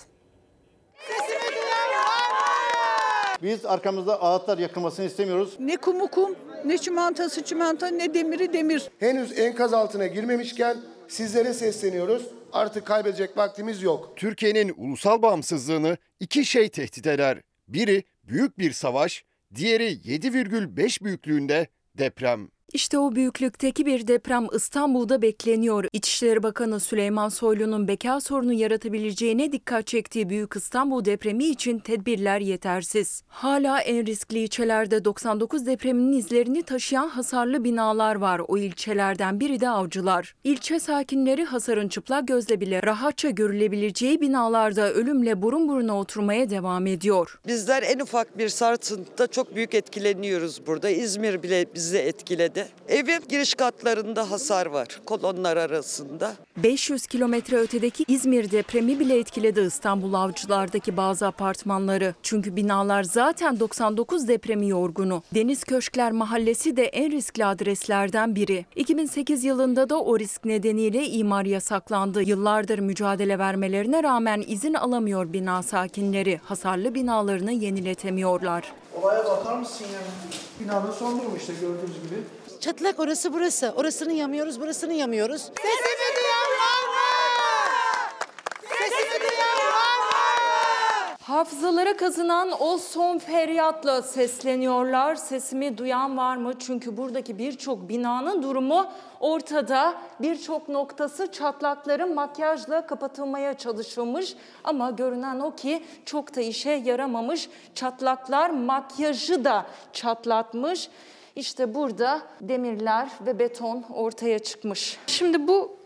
[3.43, 5.57] Biz arkamızda ağıtlar yakılmasını istemiyoruz.
[5.59, 8.91] Ne kumu kum, ne çimantası çimanta, ne demiri demir.
[8.99, 10.77] Henüz enkaz altına girmemişken
[11.09, 12.27] sizlere sesleniyoruz.
[12.57, 14.13] Artık kaybedecek vaktimiz yok.
[14.17, 17.43] Türkiye'nin ulusal bağımsızlığını iki şey tehdit eder.
[17.69, 21.67] Biri büyük bir savaş, diğeri 7,5 büyüklüğünde
[21.99, 22.49] deprem.
[22.77, 25.85] İşte o büyüklükteki bir deprem İstanbul'da bekleniyor.
[25.93, 33.23] İçişleri Bakanı Süleyman Soylu'nun beka sorunu yaratabileceğine dikkat çektiği Büyük İstanbul depremi için tedbirler yetersiz.
[33.29, 38.41] Hala en riskli ilçelerde 99 depreminin izlerini taşıyan hasarlı binalar var.
[38.49, 40.35] O ilçelerden biri de Avcılar.
[40.45, 47.41] İlçe sakinleri hasarın çıplak gözle bile rahatça görülebileceği binalarda ölümle burun buruna oturmaya devam ediyor.
[47.47, 50.91] Bizler en ufak bir sarsıntıda çok büyük etkileniyoruz burada.
[50.91, 52.66] İzmir bile bizi etkiledi.
[52.89, 56.33] Evin giriş katlarında hasar var kolonlar arasında.
[56.57, 62.15] 500 kilometre ötedeki İzmir depremi bile etkiledi İstanbul Avcılar'daki bazı apartmanları.
[62.23, 65.23] Çünkü binalar zaten 99 depremi yorgunu.
[65.35, 68.67] Deniz Köşkler Mahallesi de en riskli adreslerden biri.
[68.77, 72.23] 2008 yılında da o risk nedeniyle imar yasaklandı.
[72.23, 76.41] Yıllardır mücadele vermelerine rağmen izin alamıyor bina sakinleri.
[76.45, 78.73] Hasarlı binalarını yeniletemiyorlar.
[79.03, 80.01] Olaya bakar mısın ya?
[80.61, 82.17] Binanın son durumu işte gördüğünüz gibi.
[82.61, 83.73] Çatlak orası burası.
[83.77, 85.43] Orasını yamıyoruz, burasını yamıyoruz.
[85.43, 87.03] Sesimi duyan var mı?
[88.79, 91.17] Sesimi duyan var mı?
[91.23, 95.15] Hafızalara kazınan o son feryatla sesleniyorlar.
[95.15, 96.53] Sesimi duyan var mı?
[96.59, 98.87] Çünkü buradaki birçok binanın durumu
[99.21, 99.95] ortada.
[100.21, 104.35] Birçok noktası çatlakların makyajla kapatılmaya çalışılmış.
[104.65, 107.49] Ama görünen o ki çok da işe yaramamış.
[107.75, 110.89] Çatlaklar makyajı da çatlatmış.
[111.37, 114.99] İşte burada demirler ve beton ortaya çıkmış.
[115.07, 115.77] Şimdi bu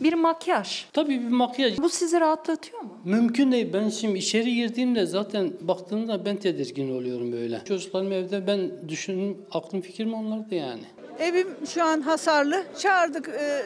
[0.00, 0.84] bir makyaj.
[0.92, 1.78] Tabii bir makyaj.
[1.78, 2.98] Bu sizi rahatlatıyor mu?
[3.04, 3.72] Mümkün değil.
[3.72, 7.60] Ben şimdi içeri girdiğimde zaten baktığımda ben tedirgin oluyorum böyle.
[7.64, 10.82] Çocuklarım evde ben düşünün aklım fikrim onlardı yani.
[11.18, 12.64] Evim şu an hasarlı.
[12.78, 13.62] Çağırdık e,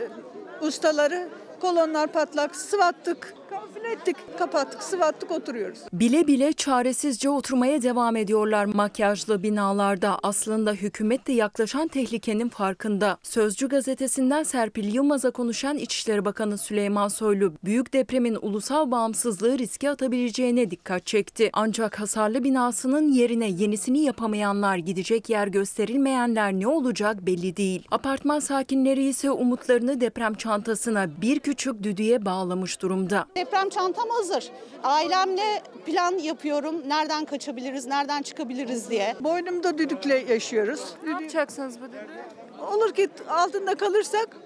[0.66, 1.28] ustaları.
[1.60, 5.78] Kolonlar patlak, sıvattık, kamufle ettik, kapattık, sıvattık, oturuyoruz.
[5.92, 10.18] Bile bile çaresizce oturmaya devam ediyorlar makyajlı binalarda.
[10.22, 13.18] Aslında hükümet de yaklaşan tehlikenin farkında.
[13.22, 20.70] Sözcü gazetesinden Serpil Yılmaz'a konuşan İçişleri Bakanı Süleyman Soylu, büyük depremin ulusal bağımsızlığı riske atabileceğine
[20.70, 21.50] dikkat çekti.
[21.52, 27.86] Ancak hasarlı binasının yerine yenisini yapamayanlar, gidecek yer gösterilmeyenler ne olacak belli değil.
[27.90, 33.26] Apartman sakinleri ise umutlarını deprem çantasına bir küçük düdüğe bağlamış durumda.
[33.44, 34.50] Deprem çantam hazır.
[34.82, 36.88] Ailemle plan yapıyorum.
[36.88, 39.16] Nereden kaçabiliriz, nereden çıkabiliriz diye.
[39.20, 40.80] Boynumda düdükle yaşıyoruz.
[41.04, 42.64] Ne yapacaksınız bu düdüğü?
[42.72, 44.36] Olur ki altında kalırsak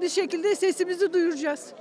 [0.00, 1.72] bir şekilde sesimizi duyuracağız.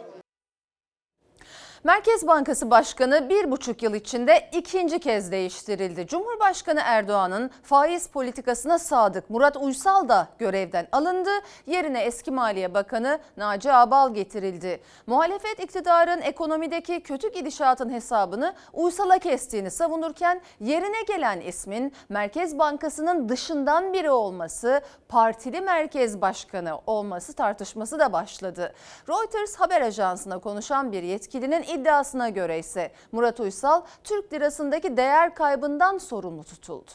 [1.86, 6.08] Merkez Bankası Başkanı bir buçuk yıl içinde ikinci kez değiştirildi.
[6.08, 11.30] Cumhurbaşkanı Erdoğan'ın faiz politikasına sadık Murat Uysal da görevden alındı.
[11.68, 14.82] Yerine eski Maliye Bakanı Naci Ağbal getirildi.
[15.08, 23.94] Muhalefet iktidarın ekonomideki kötü gidişatın hesabını Uysal'a kestiğini savunurken yerine gelen ismin Merkez Bankası'nın dışından
[23.94, 28.74] biri olması, partili merkez başkanı olması tartışması da başladı.
[29.10, 35.98] Reuters haber ajansına konuşan bir yetkilinin iddiasına göre ise Murat Uysal Türk lirasındaki değer kaybından
[35.98, 36.92] sorumlu tutuldu.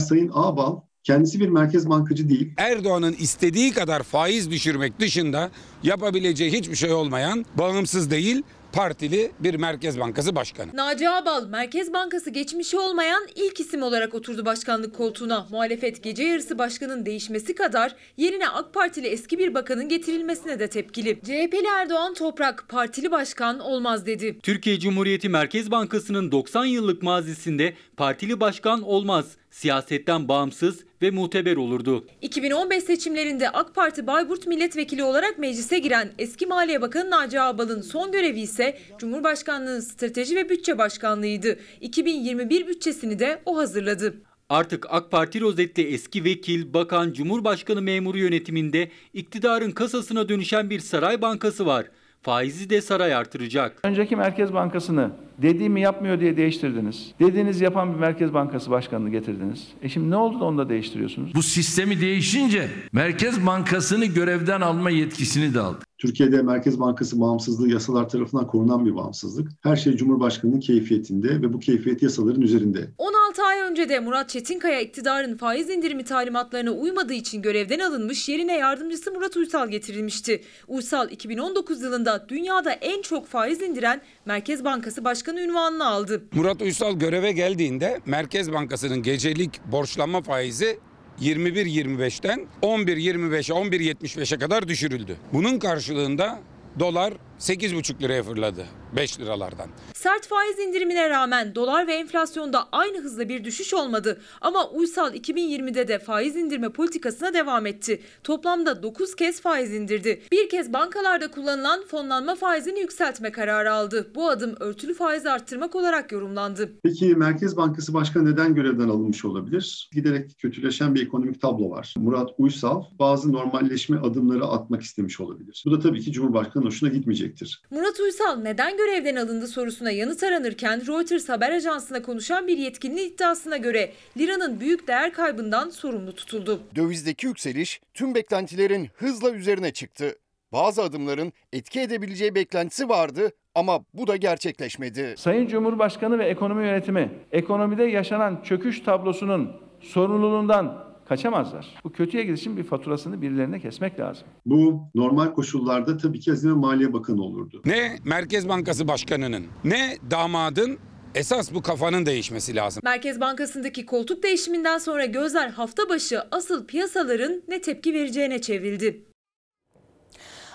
[0.00, 2.54] Sayın Ağbal kendisi bir merkez bankacı değil.
[2.56, 5.50] Erdoğan'ın istediği kadar faiz düşürmek dışında
[5.82, 10.70] yapabileceği hiçbir şey olmayan bağımsız değil partili bir Merkez Bankası Başkanı.
[10.74, 15.46] Naci Ağbal, Merkez Bankası geçmişi olmayan ilk isim olarak oturdu başkanlık koltuğuna.
[15.50, 21.20] Muhalefet gece yarısı başkanın değişmesi kadar yerine AK Partili eski bir bakanın getirilmesine de tepkili.
[21.20, 24.38] CHP'li Erdoğan Toprak, partili başkan olmaz dedi.
[24.42, 29.26] Türkiye Cumhuriyeti Merkez Bankası'nın 90 yıllık mazisinde partili başkan olmaz.
[29.52, 32.06] Siyasetten bağımsız ve muteber olurdu.
[32.22, 38.12] 2015 seçimlerinde AK Parti Bayburt milletvekili olarak meclise giren eski Maliye Bakanı Naci Ağbal'ın son
[38.12, 41.58] görevi ise Cumhurbaşkanlığı Strateji ve Bütçe Başkanlığı'ydı.
[41.80, 44.14] 2021 bütçesini de o hazırladı.
[44.48, 51.22] Artık AK Parti rozetli eski vekil, bakan, cumhurbaşkanı memuru yönetiminde iktidarın kasasına dönüşen bir saray
[51.22, 51.86] bankası var.
[52.22, 53.80] faizi de saray artıracak.
[53.84, 57.12] Önceki Merkez Bankası'nı dediğimi yapmıyor diye değiştirdiniz.
[57.20, 59.68] Dediğiniz yapan bir Merkez Bankası başkanını getirdiniz.
[59.82, 61.34] E şimdi ne oldu da onu da değiştiriyorsunuz?
[61.34, 65.78] Bu sistemi değişince Merkez Bankası'nı görevden alma yetkisini de aldı.
[66.02, 69.48] Türkiye'de Merkez Bankası bağımsızlığı yasalar tarafından korunan bir bağımsızlık.
[69.60, 72.88] Her şey Cumhurbaşkanı'nın keyfiyetinde ve bu keyfiyet yasaların üzerinde.
[72.98, 78.56] 16 ay önce de Murat Çetinkaya iktidarın faiz indirimi talimatlarına uymadığı için görevden alınmış yerine
[78.58, 80.40] yardımcısı Murat Uysal getirilmişti.
[80.68, 86.22] Uysal 2019 yılında dünyada en çok faiz indiren Merkez Bankası Başkanı ünvanını aldı.
[86.34, 90.78] Murat Uysal göreve geldiğinde Merkez Bankası'nın gecelik borçlanma faizi
[91.20, 95.16] 21.25'ten 11.25'e 11.75'e kadar düşürüldü.
[95.32, 96.38] Bunun karşılığında
[96.78, 99.68] dolar 8,5 liraya fırladı 5 liralardan.
[99.94, 104.20] Sert faiz indirimine rağmen dolar ve enflasyonda aynı hızla bir düşüş olmadı.
[104.40, 108.00] Ama Uysal 2020'de de faiz indirme politikasına devam etti.
[108.24, 110.22] Toplamda 9 kez faiz indirdi.
[110.32, 114.10] Bir kez bankalarda kullanılan fonlanma faizini yükseltme kararı aldı.
[114.14, 116.72] Bu adım örtülü faiz arttırmak olarak yorumlandı.
[116.82, 119.90] Peki Merkez Bankası Başkanı neden görevden alınmış olabilir?
[119.92, 121.94] Giderek kötüleşen bir ekonomik tablo var.
[121.96, 125.62] Murat Uysal bazı normalleşme adımları atmak istemiş olabilir.
[125.66, 126.90] Bu da tabii ki Cumhurbaşkanı hoşuna
[127.32, 127.62] gitmeyecektir.
[127.70, 133.56] Murat Uysal neden görevden alındı sorusuna yanıt aranırken Reuters haber ajansına konuşan bir yetkinin iddiasına
[133.56, 136.60] göre liranın büyük değer kaybından sorumlu tutuldu.
[136.74, 140.18] Dövizdeki yükseliş tüm beklentilerin hızla üzerine çıktı.
[140.52, 145.14] Bazı adımların etki edebileceği beklentisi vardı ama bu da gerçekleşmedi.
[145.16, 151.66] Sayın Cumhurbaşkanı ve ekonomi yönetimi ekonomide yaşanan çöküş tablosunun sorumluluğundan kaçamazlar.
[151.84, 154.26] Bu kötüye gidişin bir faturasını birilerine kesmek lazım.
[154.46, 157.62] Bu normal koşullarda tabii ki Hazine Maliye Bakanı olurdu.
[157.64, 160.78] Ne Merkez Bankası Başkanı'nın ne damadın
[161.14, 162.80] esas bu kafanın değişmesi lazım.
[162.84, 169.04] Merkez Bankası'ndaki koltuk değişiminden sonra gözler hafta başı asıl piyasaların ne tepki vereceğine çevrildi.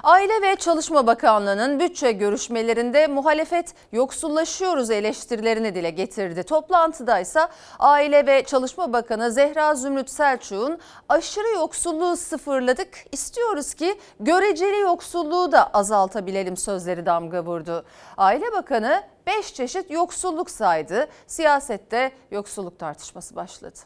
[0.08, 6.44] Aile ve Çalışma Bakanlığı'nın bütçe görüşmelerinde muhalefet yoksullaşıyoruz eleştirilerini dile getirdi.
[6.44, 7.48] Toplantıda ise
[7.80, 15.68] Aile ve Çalışma Bakanı Zehra Zümrüt Selçuk'un aşırı yoksulluğu sıfırladık, istiyoruz ki göreceli yoksulluğu da
[15.74, 17.86] azaltabilelim sözleri damga vurdu.
[18.18, 21.08] Aile Bakanı 5 çeşit yoksulluk saydı.
[21.28, 23.80] Siyasette yoksulluk tartışması başladı.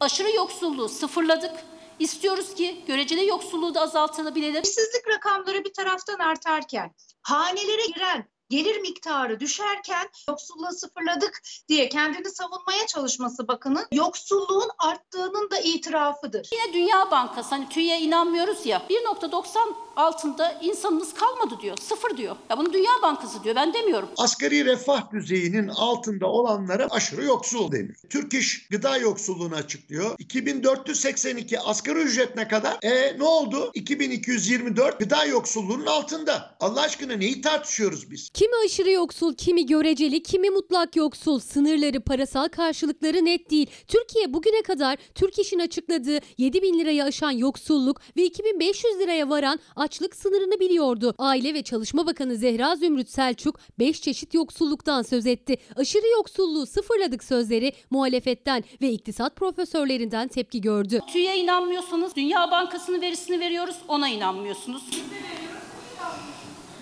[0.00, 1.52] Aşırı yoksulluğu sıfırladık.
[1.98, 4.62] İstiyoruz ki göreceli yoksulluğu da azaltılabilelim.
[4.62, 12.86] İşsizlik rakamları bir taraftan artarken, hanelere giren gelir miktarı düşerken yoksulluğu sıfırladık diye kendini savunmaya
[12.86, 16.48] çalışması bakının yoksulluğun arttığının da itirafıdır.
[16.52, 21.76] Yine Dünya Bankası hani TÜİ'ye inanmıyoruz ya 1.90 altında insanımız kalmadı diyor.
[21.76, 22.36] Sıfır diyor.
[22.50, 24.08] Ya bunu Dünya Bankası diyor ben demiyorum.
[24.16, 27.94] Asgari refah düzeyinin altında olanlara aşırı yoksul deniyor.
[28.10, 30.14] Türk İş gıda yoksulluğunu açıklıyor.
[30.18, 32.78] 2482 asgari ücret ne kadar?
[32.82, 33.70] E ne oldu?
[33.74, 36.56] 2224 gıda yoksulluğunun altında.
[36.60, 38.30] Allah aşkına neyi tartışıyoruz biz?
[38.34, 41.38] Kimi aşırı yoksul, kimi göreceli, kimi mutlak yoksul.
[41.38, 43.66] Sınırları, parasal karşılıkları net değil.
[43.88, 49.58] Türkiye bugüne kadar Türk İş'in açıkladığı 7 bin lirayı aşan yoksulluk ve 2500 liraya varan
[49.76, 51.14] açlık sınırını biliyordu.
[51.18, 55.56] Aile ve Çalışma Bakanı Zehra Zümrüt Selçuk 5 çeşit yoksulluktan söz etti.
[55.76, 61.00] Aşırı yoksulluğu sıfırladık sözleri muhalefetten ve iktisat profesörlerinden tepki gördü.
[61.12, 64.82] TÜİ'ye inanmıyorsanız Dünya Bankası'nın verisini veriyoruz ona inanmıyorsunuz.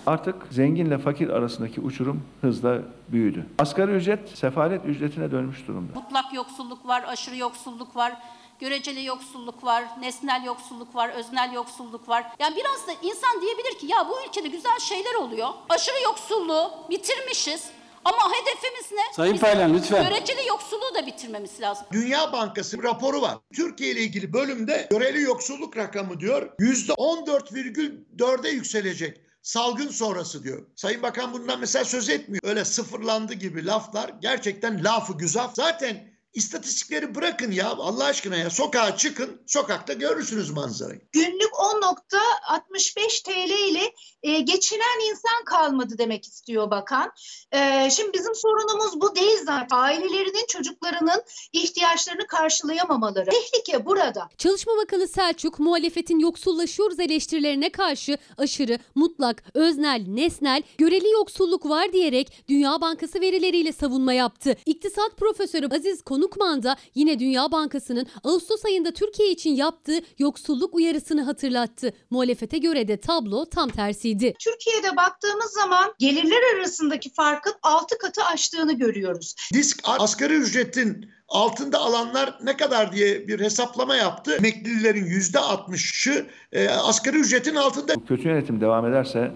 [0.07, 3.45] Artık zenginle fakir arasındaki uçurum hızla büyüdü.
[3.59, 5.99] Asgari ücret sefalet ücretine dönmüş durumda.
[5.99, 8.13] Mutlak yoksulluk var, aşırı yoksulluk var.
[8.59, 12.25] Göreceli yoksulluk var, nesnel yoksulluk var, öznel yoksulluk var.
[12.39, 15.47] Yani biraz da insan diyebilir ki ya bu ülkede güzel şeyler oluyor.
[15.69, 17.69] Aşırı yoksulluğu bitirmişiz.
[18.05, 19.13] Ama hedefimiz ne?
[19.15, 20.09] Sayın Paylan, lütfen.
[20.09, 21.85] Göreceli yoksulluğu da bitirmemiz lazım.
[21.91, 23.37] Dünya Bankası raporu var.
[23.55, 30.65] Türkiye ile ilgili bölümde göreli yoksulluk rakamı diyor %14,4'e yükselecek salgın sonrası diyor.
[30.75, 32.43] Sayın Bakan bundan mesela söz etmiyor.
[32.43, 35.55] Öyle sıfırlandı gibi laflar gerçekten lafı güzaf.
[35.55, 41.01] Zaten istatistikleri bırakın ya Allah aşkına ya sokağa çıkın sokakta görürsünüz manzarayı.
[41.11, 43.93] Günlük 10.65 TL ile
[44.23, 47.11] e, geçinen insan kalmadı demek istiyor bakan.
[47.51, 49.77] E, şimdi bizim sorunumuz bu değil zaten.
[49.77, 53.29] Ailelerinin çocuklarının ihtiyaçlarını karşılayamamaları.
[53.29, 54.29] Tehlike burada.
[54.37, 62.43] Çalışma Bakanı Selçuk muhalefetin yoksullaşıyoruz eleştirilerine karşı aşırı, mutlak, öznel, nesnel, göreli yoksulluk var diyerek
[62.49, 64.55] Dünya Bankası verileriyle savunma yaptı.
[64.65, 71.21] İktisat Profesörü Aziz Konukman da yine Dünya Bankası'nın Ağustos ayında Türkiye için yaptığı yoksulluk uyarısını
[71.21, 71.93] hatırlattı.
[72.09, 74.33] Muhalefete göre de tablo tam tersiydi.
[74.39, 79.35] Türkiye'de baktığımız zaman gelirler arasındaki farkın 6 katı aştığını görüyoruz.
[79.53, 84.35] Disk asgari ücretin altında alanlar ne kadar diye bir hesaplama yaptı.
[84.35, 87.95] Emeklilerin yüzde 60'ı e, asgari ücretin altında.
[87.95, 89.31] Bu kötü yönetim devam ederse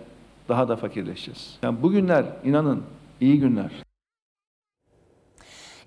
[0.49, 1.57] daha da fakirleşeceğiz.
[1.63, 2.83] Yani bugünler inanın
[3.21, 3.71] iyi günler.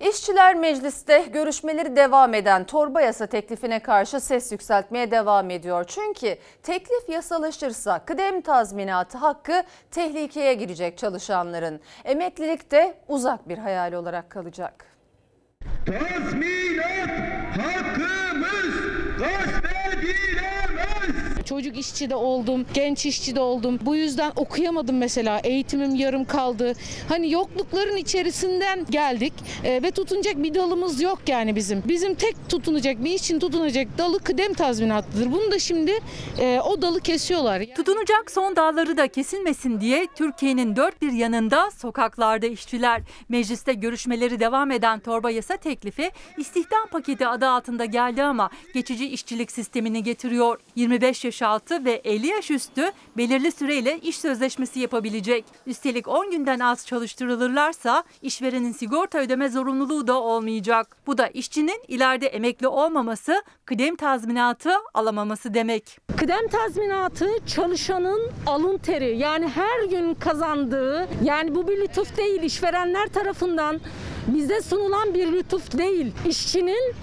[0.09, 5.83] İşçiler Meclis'te görüşmeleri devam eden torba yasa teklifine karşı ses yükseltmeye devam ediyor.
[5.87, 11.81] Çünkü teklif yasalaşırsa kıdem tazminatı hakkı tehlikeye girecek çalışanların.
[12.05, 14.85] Emeklilik de uzak bir hayal olarak kalacak.
[15.85, 17.09] Tazminat
[17.57, 18.75] hakkımız
[19.59, 20.60] edilemez.
[21.71, 23.79] Çocuk işçi de oldum, genç işçi de oldum.
[23.81, 25.39] Bu yüzden okuyamadım mesela.
[25.43, 26.73] Eğitimim yarım kaldı.
[27.09, 31.83] Hani yoklukların içerisinden geldik e, ve tutunacak bir dalımız yok yani bizim.
[31.87, 35.31] Bizim tek tutunacak, bir için tutunacak dalı kıdem tazminatıdır.
[35.31, 35.99] Bunu da şimdi
[36.39, 37.63] e, o dalı kesiyorlar.
[37.75, 43.01] Tutunacak son dalları da kesilmesin diye Türkiye'nin dört bir yanında sokaklarda işçiler.
[43.29, 49.51] Mecliste görüşmeleri devam eden torba yasa teklifi istihdam paketi adı altında geldi ama geçici işçilik
[49.51, 50.59] sistemini getiriyor.
[50.75, 55.45] 25 yaş altı ve 50 yaş üstü belirli süreyle iş sözleşmesi yapabilecek.
[55.65, 60.97] Üstelik 10 günden az çalıştırılırlarsa işverenin sigorta ödeme zorunluluğu da olmayacak.
[61.07, 65.97] Bu da işçinin ileride emekli olmaması, kıdem tazminatı alamaması demek.
[66.17, 73.07] Kıdem tazminatı çalışanın alın teri yani her gün kazandığı yani bu bir lütuf değil işverenler
[73.07, 73.79] tarafından
[74.27, 76.11] bize sunulan bir lütuf değil.
[76.27, 76.95] İşçinin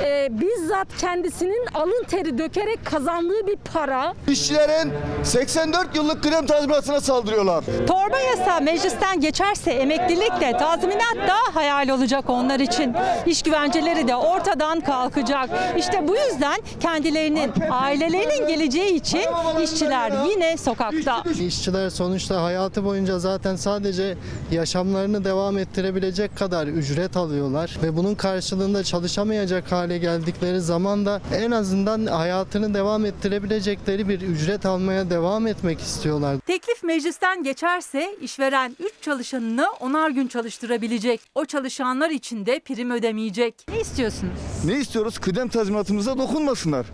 [0.00, 4.14] e, bizzat kendisinin alın teri dökerek kazandığı bir para.
[4.28, 4.92] İşçilerin
[5.24, 7.64] 84 yıllık kıdem tazminatına saldırıyorlar.
[7.86, 12.94] Torba yasa meclisten geçerse emeklilik de tazminat da hayal olacak onlar için.
[13.26, 15.50] İş güvenceleri de ortadan kalkacak.
[15.78, 19.22] İşte bu yüzden kendilerinin, ailelerinin geleceği için
[19.62, 21.22] işçiler yine sokakta.
[21.40, 24.16] İşçiler sonuçta hayatı boyunca zaten sadece
[24.50, 31.50] yaşamlarını devam ettirebilecek kadar ücret alıyorlar ve bunun karşılığında çalışamayacak hale geldikleri zaman da en
[31.50, 36.36] azından hayatını devam ettirebilecekleri bir ücret almaya devam etmek istiyorlar.
[36.46, 41.20] Teklif meclisten geçerse işveren 3 çalışanını onar gün çalıştırabilecek.
[41.34, 43.54] O çalışanlar için de prim ödemeyecek.
[43.68, 44.40] Ne istiyorsunuz?
[44.64, 45.18] Ne istiyoruz?
[45.18, 46.86] Kıdem tazminatımıza dokunmasınlar.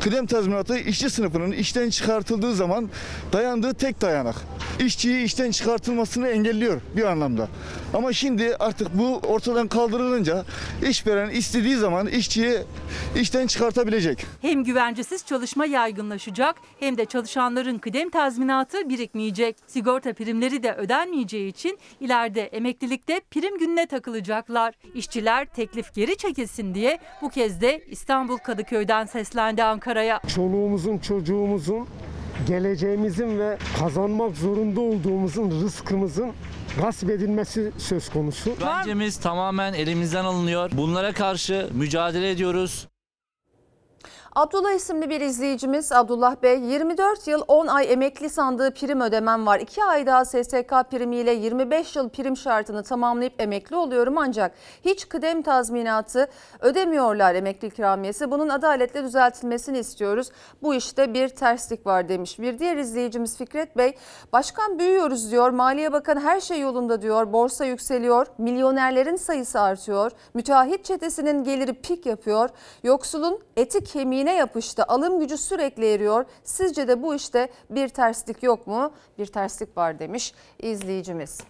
[0.00, 2.90] Kıdem tazminatı işçi sınıfının işten çıkartıldığı zaman
[3.32, 4.36] dayandığı tek dayanak.
[4.80, 7.48] İşçiyi işten çıkartılmasını engelliyor bir anlamda.
[7.94, 10.44] Ama şimdi artık bu ortadan kaldırılınca
[10.88, 12.58] işveren istediği zaman işçiyi
[13.16, 14.26] işten çıkartabilecek.
[14.42, 19.56] Hem güvencesiz çalışma yaygınlaşacak hem de çalışanların kıdem tazminatı birikmeyecek.
[19.66, 24.74] Sigorta primleri de ödenmeyeceği için ileride emeklilikte prim gününe takılacaklar.
[24.94, 30.20] İşçiler teklif geri çekilsin diye bu kez de İstanbul Kadıköy'den seslendi Ankara'ya.
[30.34, 31.86] Çoluğumuzun, çocuğumuzun,
[32.48, 36.32] geleceğimizin ve kazanmak zorunda olduğumuzun rızkımızın
[36.80, 38.54] gasp edilmesi söz konusu.
[38.58, 40.70] Güvencemiz tamamen elimizden alınıyor.
[40.72, 42.88] Bunlara karşı mücadele ediyoruz.
[44.36, 49.60] Abdullah isimli bir izleyicimiz Abdullah Bey 24 yıl 10 ay emekli sandığı prim ödemem var.
[49.60, 54.52] 2 ay daha SSK primiyle 25 yıl prim şartını tamamlayıp emekli oluyorum ancak
[54.84, 56.28] hiç kıdem tazminatı
[56.60, 58.30] ödemiyorlar emekli ikramiyesi.
[58.30, 60.30] Bunun adaletle düzeltilmesini istiyoruz.
[60.62, 62.38] Bu işte bir terslik var demiş.
[62.38, 63.94] Bir diğer izleyicimiz Fikret Bey
[64.32, 65.50] başkan büyüyoruz diyor.
[65.50, 67.32] Maliye Bakanı her şey yolunda diyor.
[67.32, 68.26] Borsa yükseliyor.
[68.38, 70.12] Milyonerlerin sayısı artıyor.
[70.34, 72.50] Müteahhit çetesinin geliri pik yapıyor.
[72.82, 73.84] Yoksulun eti
[74.26, 74.84] kemiğine yapıştı.
[74.88, 76.24] Alım gücü sürekli eriyor.
[76.44, 78.92] Sizce de bu işte bir terslik yok mu?
[79.18, 81.40] Bir terslik var demiş izleyicimiz.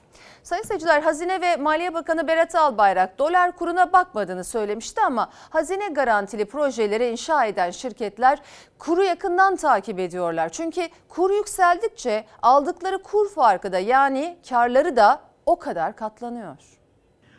[0.42, 6.44] Sayın seyirciler Hazine ve Maliye Bakanı Berat Albayrak dolar kuruna bakmadığını söylemişti ama hazine garantili
[6.44, 8.38] projeleri inşa eden şirketler
[8.78, 10.48] kuru yakından takip ediyorlar.
[10.48, 16.75] Çünkü kur yükseldikçe aldıkları kur farkı da yani karları da o kadar katlanıyor.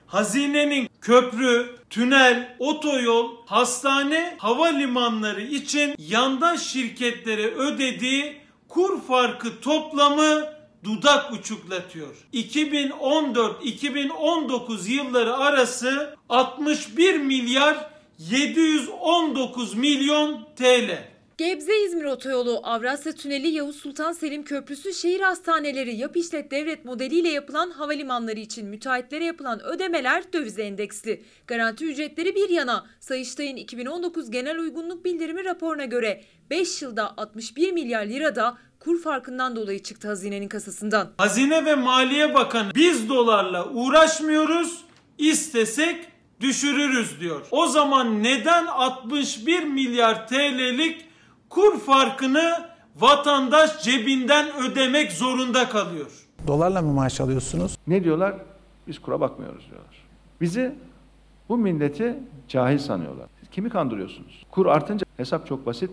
[0.07, 8.37] Hazinenin köprü, tünel, otoyol, hastane, havalimanları için yandaş şirketlere ödediği
[8.67, 10.43] kur farkı toplamı
[10.83, 12.15] dudak uçuklatıyor.
[12.33, 21.16] 2014-2019 yılları arası 61 milyar 719 milyon TL.
[21.37, 27.71] Gebze-İzmir Otoyolu, Avrasya Tüneli, Yavuz Sultan Selim Köprüsü, şehir hastaneleri, yap işlet devlet modeliyle yapılan
[27.71, 31.23] havalimanları için müteahhitlere yapılan ödemeler döviz endeksli.
[31.47, 38.05] Garanti ücretleri bir yana, Sayıştay'ın 2019 genel uygunluk bildirimi raporuna göre 5 yılda 61 milyar
[38.05, 41.11] lira da kur farkından dolayı çıktı hazinenin kasasından.
[41.17, 44.85] Hazine ve Maliye Bakanı biz dolarla uğraşmıyoruz,
[45.17, 45.95] istesek
[46.39, 47.45] düşürürüz diyor.
[47.51, 51.07] O zaman neden 61 milyar TL'lik
[51.49, 56.11] kur farkını vatandaş cebinden ödemek zorunda kalıyor?
[56.47, 57.77] Dolarla mı maaş alıyorsunuz?
[57.87, 58.35] Ne diyorlar?
[58.87, 59.95] Biz kura bakmıyoruz diyorlar.
[60.41, 60.75] Bizi
[61.49, 63.25] bu milleti cahil sanıyorlar.
[63.39, 64.45] Siz kimi kandırıyorsunuz?
[64.51, 65.91] Kur artınca hesap çok basit.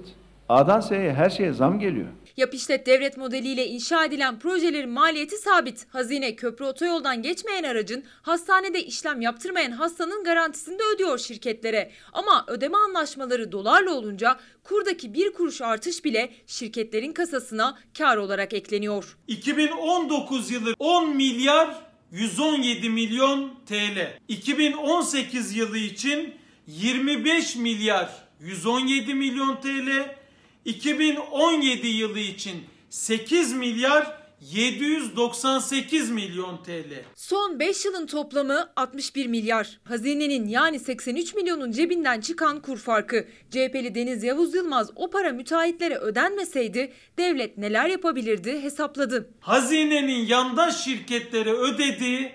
[0.48, 2.06] A'dan S'ye her şeye zam geliyor.
[2.36, 5.86] Yap işlet devlet modeliyle inşa edilen projelerin maliyeti sabit.
[5.88, 11.90] Hazine köprü otoyoldan geçmeyen aracın hastanede işlem yaptırmayan hastanın garantisini de ödüyor şirketlere.
[12.12, 19.16] Ama ödeme anlaşmaları dolarla olunca kurdaki bir kuruş artış bile şirketlerin kasasına kar olarak ekleniyor.
[19.28, 21.76] 2019 yılı 10 milyar
[22.12, 24.18] 117 milyon TL.
[24.28, 26.34] 2018 yılı için
[26.66, 28.10] 25 milyar
[28.40, 30.23] 117 milyon TL.
[30.64, 37.04] 2017 yılı için 8 milyar 798 milyon TL.
[37.16, 39.80] Son 5 yılın toplamı 61 milyar.
[39.84, 43.26] Hazinenin yani 83 milyonun cebinden çıkan kur farkı.
[43.50, 49.30] CHP'li Deniz Yavuz Yılmaz o para müteahhitlere ödenmeseydi devlet neler yapabilirdi hesapladı.
[49.40, 52.32] Hazinenin yandaş şirketlere ödediği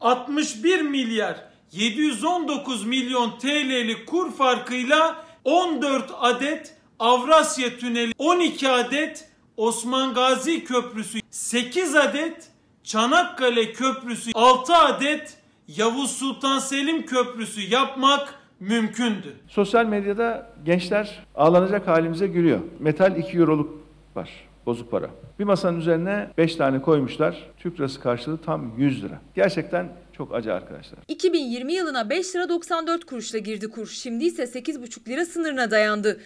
[0.00, 10.64] 61 milyar 719 milyon TL'lik kur farkıyla 14 adet Avrasya Tüneli, 12 adet Osman Gazi
[10.64, 12.48] Köprüsü, 8 adet
[12.84, 15.36] Çanakkale Köprüsü, 6 adet
[15.68, 19.34] Yavuz Sultan Selim Köprüsü yapmak mümkündü.
[19.48, 22.60] Sosyal medyada gençler ağlanacak halimize gülüyor.
[22.78, 23.82] Metal 2 euroluk
[24.14, 24.30] var.
[24.66, 25.10] Bozuk para.
[25.38, 27.50] Bir masanın üzerine 5 tane koymuşlar.
[27.58, 29.20] Türk lirası karşılığı tam 100 lira.
[29.34, 30.98] Gerçekten çok acı arkadaşlar.
[31.08, 33.86] 2020 yılına 5 lira 94 kuruşla girdi kur.
[33.86, 36.20] Şimdi ise 8,5 lira sınırına dayandı.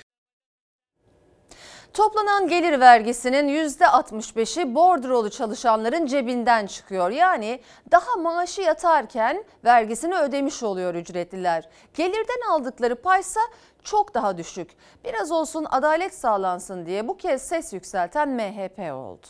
[1.96, 7.10] Toplanan gelir vergisinin %65'i bordrolu çalışanların cebinden çıkıyor.
[7.10, 11.64] Yani daha maaşı yatarken vergisini ödemiş oluyor ücretliler.
[11.94, 13.40] Gelirden aldıkları paysa
[13.84, 14.70] çok daha düşük.
[15.04, 19.26] Biraz olsun adalet sağlansın diye bu kez ses yükselten MHP oldu.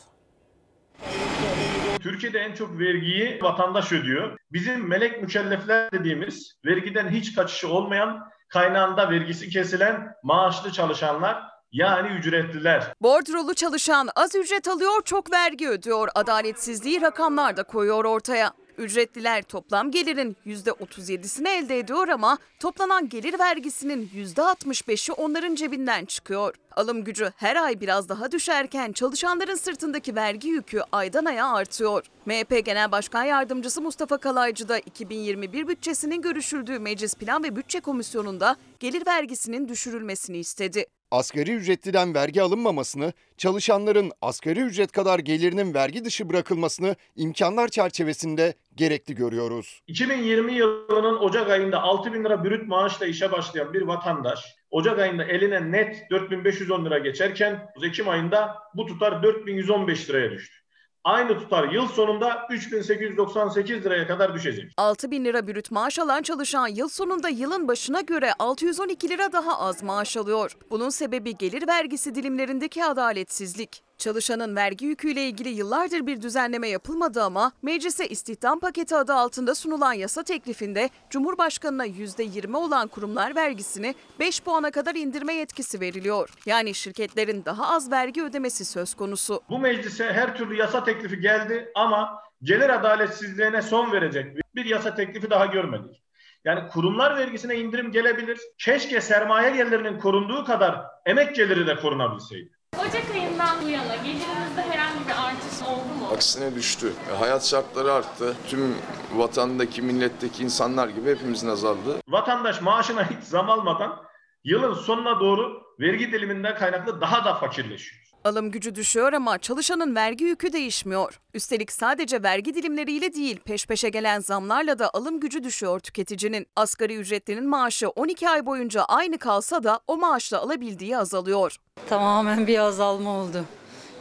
[1.99, 4.37] Türkiye'de en çok vergiyi vatandaş ödüyor.
[4.51, 12.93] Bizim melek mükellefler dediğimiz vergiden hiç kaçışı olmayan kaynağında vergisi kesilen maaşlı çalışanlar yani ücretliler.
[13.01, 16.09] Bordrolu çalışan az ücret alıyor, çok vergi ödüyor.
[16.15, 18.53] Adaletsizliği rakamlar da koyuyor ortaya.
[18.77, 26.55] Ücretliler toplam gelirin %37'sini elde ediyor ama toplanan gelir vergisinin %65'i onların cebinden çıkıyor.
[26.75, 32.05] Alım gücü her ay biraz daha düşerken çalışanların sırtındaki vergi yükü aydan aya artıyor.
[32.25, 38.55] MHP Genel Başkan Yardımcısı Mustafa Kalaycı da 2021 bütçesinin görüşüldüğü Meclis Plan ve Bütçe Komisyonu'nda
[38.79, 40.85] gelir vergisinin düşürülmesini istedi.
[41.11, 49.15] Asgari ücretliden vergi alınmamasını, çalışanların asgari ücret kadar gelirinin vergi dışı bırakılmasını imkanlar çerçevesinde gerekli
[49.15, 49.81] görüyoruz.
[49.87, 54.39] 2020 yılının Ocak ayında 6 bin lira brüt maaşla işe başlayan bir vatandaş
[54.71, 60.66] Ocak ayında eline net 4510 lira geçerken Ekim ayında bu tutar 4115 liraya düştü.
[61.07, 64.73] Aynı tutar yıl sonunda 3898 liraya kadar düşecek.
[64.77, 69.59] 6 bin lira brüt maaş alan çalışan yıl sonunda yılın başına göre 612 lira daha
[69.59, 70.51] az maaş alıyor.
[70.71, 73.86] Bunun sebebi gelir vergisi dilimlerindeki adaletsizlik.
[73.97, 79.93] Çalışanın vergi yüküyle ilgili yıllardır bir düzenleme yapılmadı ama meclise istihdam paketi adı altında sunulan
[79.93, 86.29] yasa teklifinde Cumhurbaşkanına %20 olan kurumlar vergisini 5 puana kadar indirme yetkisi veriliyor.
[86.45, 89.41] Yani şirketlerin daha az vergi ödemesi söz konusu.
[89.49, 95.29] Bu meclise her türlü yasa teklifi geldi ama gelir adaletsizliğine son verecek bir yasa teklifi
[95.29, 96.03] daha görmedik.
[96.45, 98.39] Yani kurumlar vergisine indirim gelebilir.
[98.57, 102.56] Keşke sermaye gelirinin korunduğu kadar emek geliri de korunabilseydi.
[102.75, 106.07] Ocak ayından bu yana gelirimizde herhangi bir artış oldu mu?
[106.13, 106.93] Aksine düştü.
[107.19, 108.35] Hayat şartları arttı.
[108.47, 108.75] Tüm
[109.15, 112.01] vatandaki, milletteki insanlar gibi hepimizin azaldı.
[112.07, 114.03] Vatandaş maaşına hiç zam almadan
[114.43, 118.06] yılın sonuna doğru vergi diliminden kaynaklı daha da fakirleşiyor.
[118.27, 121.19] Alım gücü düşüyor ama çalışanın vergi yükü değişmiyor.
[121.33, 126.47] Üstelik sadece vergi dilimleriyle değil peş peşe gelen zamlarla da alım gücü düşüyor tüketicinin.
[126.55, 131.55] Asgari ücretlinin maaşı 12 ay boyunca aynı kalsa da o maaşla alabildiği azalıyor.
[131.89, 133.45] Tamamen bir azalma oldu.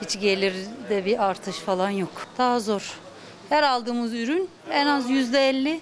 [0.03, 2.27] Hiç gelirde bir artış falan yok.
[2.39, 2.93] Daha zor.
[3.49, 5.79] Her aldığımız ürün en az %50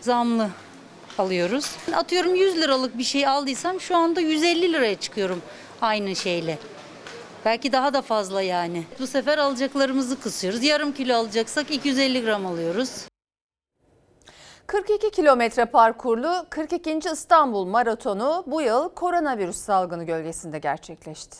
[0.00, 0.48] zamlı
[1.18, 1.70] alıyoruz.
[1.94, 5.42] Atıyorum 100 liralık bir şey aldıysam şu anda 150 liraya çıkıyorum
[5.80, 6.58] aynı şeyle.
[7.44, 8.84] Belki daha da fazla yani.
[9.00, 10.62] Bu sefer alacaklarımızı kısıyoruz.
[10.62, 13.08] Yarım kilo alacaksak 250 gram alıyoruz.
[14.66, 16.98] 42 kilometre parkurlu 42.
[17.12, 21.36] İstanbul Maratonu bu yıl koronavirüs salgını gölgesinde gerçekleşti.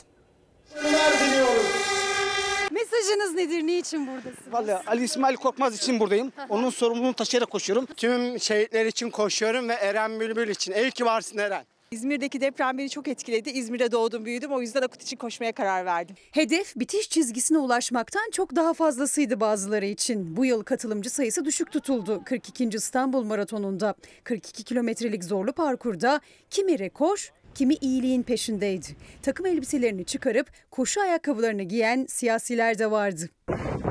[2.71, 3.63] Mesajınız nedir?
[3.67, 4.53] Niçin buradasınız?
[4.53, 6.33] Vallahi Ali İsmail Korkmaz için buradayım.
[6.49, 7.87] Onun sorumluluğunu taşıyarak koşuyorum.
[7.87, 10.73] Tüm şehitler için koşuyorum ve Eren Bülbül için.
[10.73, 11.65] İyi ki varsın Eren.
[11.91, 13.51] İzmir'deki deprem beni çok etkiledi.
[13.51, 14.53] İzmir'de doğdum büyüdüm.
[14.53, 16.17] O yüzden Akut için koşmaya karar verdim.
[16.33, 20.37] Hedef bitiş çizgisine ulaşmaktan çok daha fazlasıydı bazıları için.
[20.37, 22.23] Bu yıl katılımcı sayısı düşük tutuldu.
[22.25, 22.69] 42.
[22.69, 26.21] İstanbul Maratonu'nda 42 kilometrelik zorlu parkurda
[26.51, 28.87] kimi rekor kimi iyiliğin peşindeydi.
[29.23, 33.29] Takım elbiselerini çıkarıp koşu ayakkabılarını giyen siyasiler de vardı.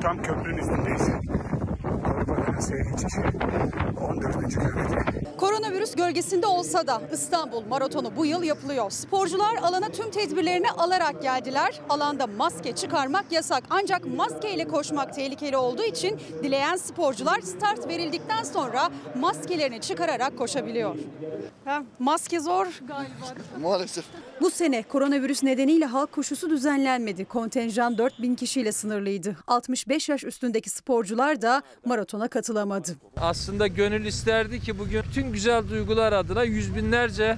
[0.02, 1.02] Tam köprünün üstündeyiz.
[2.58, 3.14] Torba Galatasaray'a geçiş.
[4.02, 4.50] 14.
[4.50, 5.28] kilometre.
[5.38, 8.92] Koronavirüs gölgesinde olsa da İstanbul Maratonu bu yıl yapılıyor.
[8.92, 11.82] Sporcular alana tüm tedbirlerini alarak geldiler.
[11.90, 13.64] Alanda maske çıkarmak yasak.
[13.70, 20.96] Ancak maskeyle koşmak tehlikeli olduğu için dileyen sporcular start verildikten sonra maskelerini çıkararak koşabiliyor.
[22.00, 23.42] maske zor galiba.
[23.62, 24.06] Maalesef.
[24.42, 27.26] Bu sene koronavirüs nedeniyle halk koşusu düzenlenmedi.
[27.26, 29.36] Kontenjan 4000 kişiyle sınırlıydı.
[29.48, 32.96] 65 yaş üstündeki sporcular da maratona katılamadı.
[33.18, 37.38] Aslında gönül isterdi ki bugün tüm güzel duygular adına yüz binlerce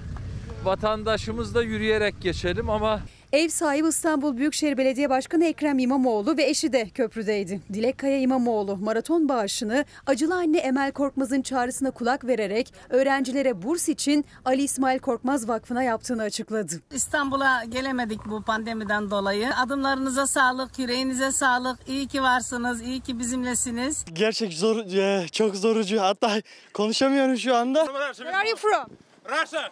[0.63, 3.01] vatandaşımız da yürüyerek geçelim ama
[3.33, 7.61] Ev sahibi İstanbul Büyükşehir Belediye Başkanı Ekrem İmamoğlu ve eşi de köprüdeydi.
[7.73, 14.25] Dilek Kaya İmamoğlu maraton bağışını acılı anne Emel Korkmaz'ın çağrısına kulak vererek öğrencilere burs için
[14.45, 16.81] Ali İsmail Korkmaz Vakfı'na yaptığını açıkladı.
[16.91, 19.55] İstanbul'a gelemedik bu pandemiden dolayı.
[19.55, 21.79] Adımlarınıza sağlık, yüreğinize sağlık.
[21.87, 24.05] İyi ki varsınız, iyi ki bizimlesiniz.
[24.13, 26.01] Gerçek zor, e, çok zorucu.
[26.01, 26.41] Hatta
[26.73, 27.85] konuşamıyorum şu anda.
[27.85, 28.85] Where are you from?
[29.25, 29.69] Russia.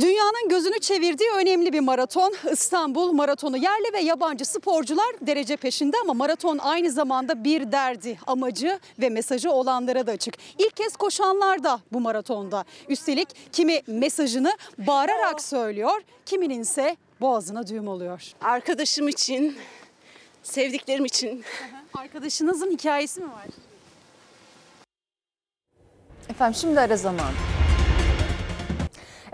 [0.00, 3.56] Dünyanın gözünü çevirdiği önemli bir maraton İstanbul Maratonu.
[3.56, 9.50] Yerli ve yabancı sporcular derece peşinde ama maraton aynı zamanda bir derdi, amacı ve mesajı
[9.50, 10.34] olanlara da açık.
[10.58, 12.64] İlk kez koşanlar da bu maratonda.
[12.88, 18.32] Üstelik kimi mesajını bağırarak söylüyor, kiminin ise boğazına düğüm oluyor.
[18.40, 19.56] Arkadaşım için,
[20.42, 21.44] sevdiklerim için.
[21.94, 23.46] Arkadaşınızın hikayesi mi var?
[26.28, 27.30] Efendim şimdi ara zaman.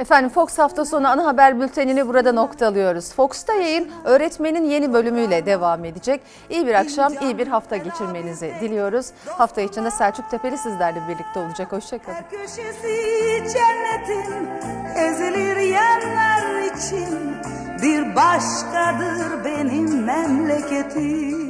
[0.00, 3.12] Efendim Fox hafta sonu ana haber bültenini burada noktalıyoruz.
[3.12, 6.20] Fox'ta yayın öğretmenin yeni bölümüyle devam edecek.
[6.50, 9.06] İyi bir akşam, iyi bir hafta geçirmenizi diliyoruz.
[9.26, 11.72] Hafta içinde Selçuk Tepeli sizlerle birlikte olacak.
[11.72, 12.18] Hoşçakalın.
[13.52, 14.48] cennetin
[14.96, 17.36] ezilir yerler için
[17.82, 21.49] bir başkadır benim memleketim.